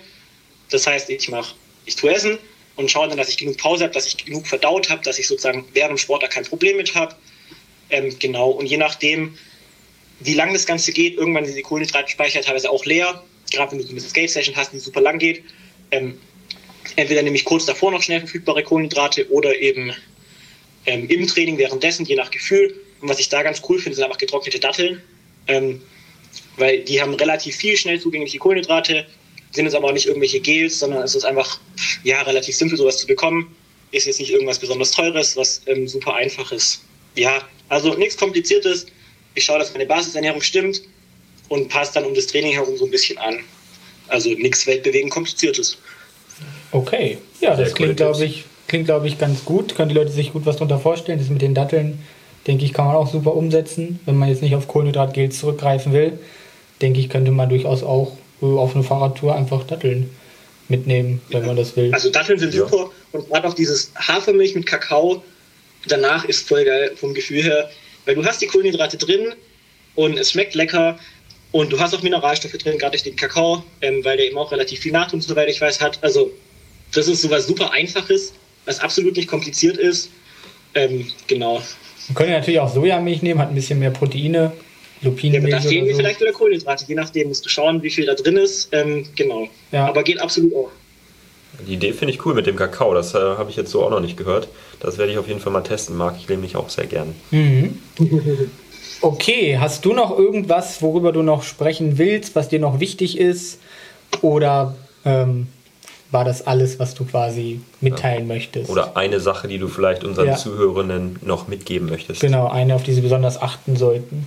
[0.70, 1.56] Das heißt, ich mache,
[1.86, 2.38] ich tue Essen
[2.76, 5.28] und schaue dann, dass ich genug Pause habe, dass ich genug verdaut habe, dass ich
[5.28, 7.16] sozusagen während dem Sport da kein Problem mit habe.
[7.90, 8.52] Ähm, genau.
[8.52, 9.38] Und je nachdem,
[10.20, 13.24] wie lang das Ganze geht, irgendwann sind die Kohlenhydratspeicher teilweise auch leer.
[13.52, 15.44] Gerade wenn du so eine Skate-Session hast, die super lang geht.
[15.92, 16.20] Ähm,
[16.96, 19.94] entweder nehme ich kurz davor noch schnell verfügbare Kohlenhydrate oder eben
[20.86, 22.76] ähm, im Training währenddessen, je nach Gefühl.
[23.02, 25.02] Und was ich da ganz cool finde, sind einfach getrocknete Datteln.
[25.48, 25.82] Ähm,
[26.58, 29.06] weil die haben relativ viel schnell zugängliche Kohlenhydrate,
[29.52, 31.60] sind jetzt aber auch nicht irgendwelche Gels, sondern es ist einfach
[32.04, 33.56] ja, relativ simpel, sowas zu bekommen.
[33.92, 36.84] Ist jetzt nicht irgendwas besonders Teures, was ähm, super einfach ist.
[37.16, 38.88] Ja, also nichts Kompliziertes.
[39.36, 40.82] Ich schaue, dass meine Basisernährung stimmt
[41.48, 43.40] und passe dann um das Training herum so ein bisschen an.
[44.08, 45.78] Also nichts weltbewegend Kompliziertes.
[46.72, 49.76] Okay, ja, das klingt, glaube ich, klingt, glaube ich, ganz gut.
[49.76, 51.20] Können die Leute sich gut was darunter vorstellen.
[51.20, 52.00] Das mit den Datteln,
[52.48, 54.00] denke ich, kann man auch super umsetzen.
[54.06, 56.20] Wenn man jetzt nicht auf Kohlenhydratgels zurückgreifen will,
[56.82, 60.10] denke ich, könnte man durchaus auch auf eine Fahrradtour einfach Datteln
[60.70, 61.94] mitnehmen, wenn man das will.
[61.94, 62.62] Also Datteln sind ja.
[62.62, 65.24] super und gerade auch dieses Hafermilch mit Kakao
[65.88, 67.70] danach ist voll geil vom Gefühl her,
[68.06, 69.34] weil du hast die Kohlenhydrate drin
[69.96, 70.98] und es schmeckt lecker
[71.52, 74.52] und du hast auch Mineralstoffe drin, gerade durch den Kakao, ähm, weil der eben auch
[74.52, 76.00] relativ viel Natrium, soweit ich weiß, hat.
[76.02, 76.32] Also
[76.94, 78.34] das ist sowas super Einfaches,
[78.66, 80.10] was absolut nicht kompliziert ist.
[80.76, 81.62] Ähm, genau.
[82.08, 84.52] Man könnte natürlich auch Sojamilch nehmen, hat ein bisschen mehr Proteine.
[85.02, 85.54] Lupinenmilch.
[85.54, 85.98] Ja, da fehlen dir so.
[85.98, 88.70] vielleicht wieder Kohlenhydrate, je nachdem musst du schauen, wie viel da drin ist.
[88.74, 89.48] Ähm, genau.
[89.72, 89.88] Ja.
[89.88, 90.72] Aber geht absolut auch.
[91.68, 93.90] Die Idee finde ich cool mit dem Kakao, das äh, habe ich jetzt so auch
[93.90, 94.48] noch nicht gehört.
[94.80, 97.16] Das werde ich auf jeden Fall mal testen, mag ich nämlich auch sehr gern.
[97.32, 97.80] Mhm.
[99.02, 103.60] Okay, hast du noch irgendwas, worüber du noch sprechen willst, was dir noch wichtig ist?
[104.22, 105.48] Oder ähm,
[106.12, 108.34] war das alles, was du quasi mitteilen ja.
[108.34, 108.70] möchtest?
[108.70, 110.36] Oder eine Sache, die du vielleicht unseren ja.
[110.36, 112.20] Zuhörenden noch mitgeben möchtest?
[112.20, 114.26] Genau, eine, auf die sie besonders achten sollten.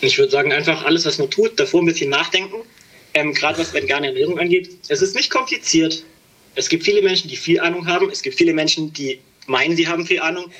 [0.00, 2.56] Ich würde sagen, einfach alles, was man tut, davor ein bisschen nachdenken.
[3.20, 4.70] Ähm, Gerade was vegane Ernährung angeht.
[4.88, 6.04] Es ist nicht kompliziert.
[6.54, 8.10] Es gibt viele Menschen, die viel Ahnung haben.
[8.10, 10.50] Es gibt viele Menschen, die meinen, sie haben viel Ahnung.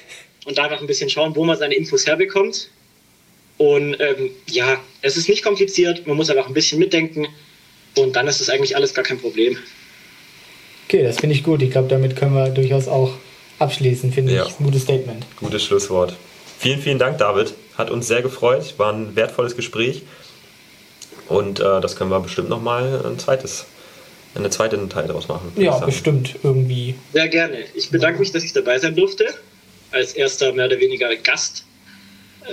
[0.47, 2.71] Und da einfach ein bisschen schauen, wo man seine Infos herbekommt.
[3.59, 6.07] Und ähm, ja, es ist nicht kompliziert.
[6.07, 7.27] Man muss einfach ein bisschen mitdenken.
[7.97, 9.59] Und dann ist es eigentlich alles gar kein Problem.
[10.87, 11.61] Okay, das finde ich gut.
[11.63, 13.13] Ich glaube, damit können wir durchaus auch
[13.59, 14.47] abschließen, finde Ja.
[14.47, 14.59] ich.
[14.59, 15.27] Ein gutes Statement.
[15.37, 16.17] Gutes Schlusswort.
[16.59, 17.55] Vielen, vielen Dank, David.
[17.77, 18.75] Hat uns sehr gefreut.
[18.79, 20.03] War ein wertvolles Gespräch.
[21.31, 23.65] Und äh, das können wir bestimmt nochmal ein zweites,
[24.35, 25.53] eine zweite Teil daraus machen.
[25.57, 26.97] Ja, bestimmt irgendwie.
[27.13, 27.59] Sehr gerne.
[27.75, 29.27] Ich bedanke mich, dass ich dabei sein durfte.
[29.93, 31.65] Als erster mehr oder weniger Gast.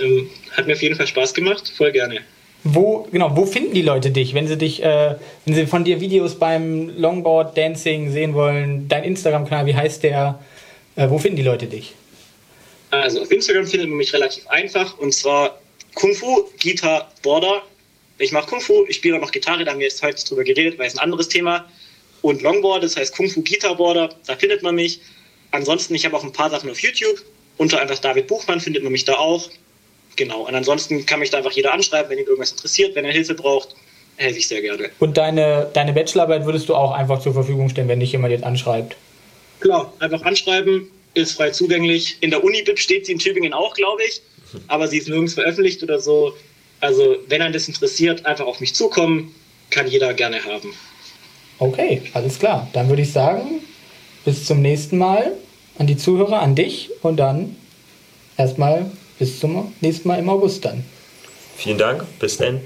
[0.00, 1.72] Ähm, hat mir auf jeden Fall Spaß gemacht.
[1.76, 2.20] Voll gerne.
[2.62, 6.00] Wo, genau, wo finden die Leute dich, wenn sie dich, äh, wenn sie von dir
[6.00, 8.88] Videos beim Longboard Dancing sehen wollen?
[8.88, 10.38] Dein Instagram-Kanal, wie heißt der?
[10.94, 11.94] Äh, wo finden die Leute dich?
[12.90, 15.58] Also auf Instagram findet man mich relativ einfach und zwar
[15.94, 17.62] Kung Fu, Guitar, Border.
[18.18, 20.44] Ich mache Kung Fu, ich spiele auch noch Gitarre, da haben wir jetzt heute drüber
[20.44, 21.66] geredet, weil es ein anderes Thema.
[22.20, 25.00] Und Longboard, das heißt Kung Fu Guitar Border, da findet man mich.
[25.52, 27.22] Ansonsten, ich habe auch ein paar Sachen auf YouTube.
[27.56, 29.48] Unter einfach David Buchmann findet man mich da auch.
[30.16, 30.46] Genau.
[30.46, 33.34] Und ansonsten kann mich da einfach jeder anschreiben, wenn ihn irgendwas interessiert, wenn er Hilfe
[33.34, 33.74] braucht,
[34.16, 34.90] helfe ich sehr gerne.
[34.98, 38.44] Und deine, deine Bachelorarbeit würdest du auch einfach zur Verfügung stellen, wenn dich jemand jetzt
[38.44, 38.96] anschreibt?
[39.60, 42.16] Klar, einfach anschreiben, ist frei zugänglich.
[42.20, 44.20] In der Uni-Bib steht sie in Tübingen auch, glaube ich,
[44.66, 46.34] aber sie ist nirgends veröffentlicht oder so.
[46.80, 49.34] Also, wenn einen das interessiert, einfach auf mich zukommen,
[49.70, 50.72] kann jeder gerne haben.
[51.58, 52.68] Okay, alles klar.
[52.72, 53.60] Dann würde ich sagen,
[54.24, 55.32] bis zum nächsten Mal
[55.78, 57.56] an die Zuhörer, an dich und dann
[58.36, 60.84] erstmal bis zum nächsten Mal im August dann.
[61.56, 62.04] Vielen Dank.
[62.20, 62.60] Bis dann.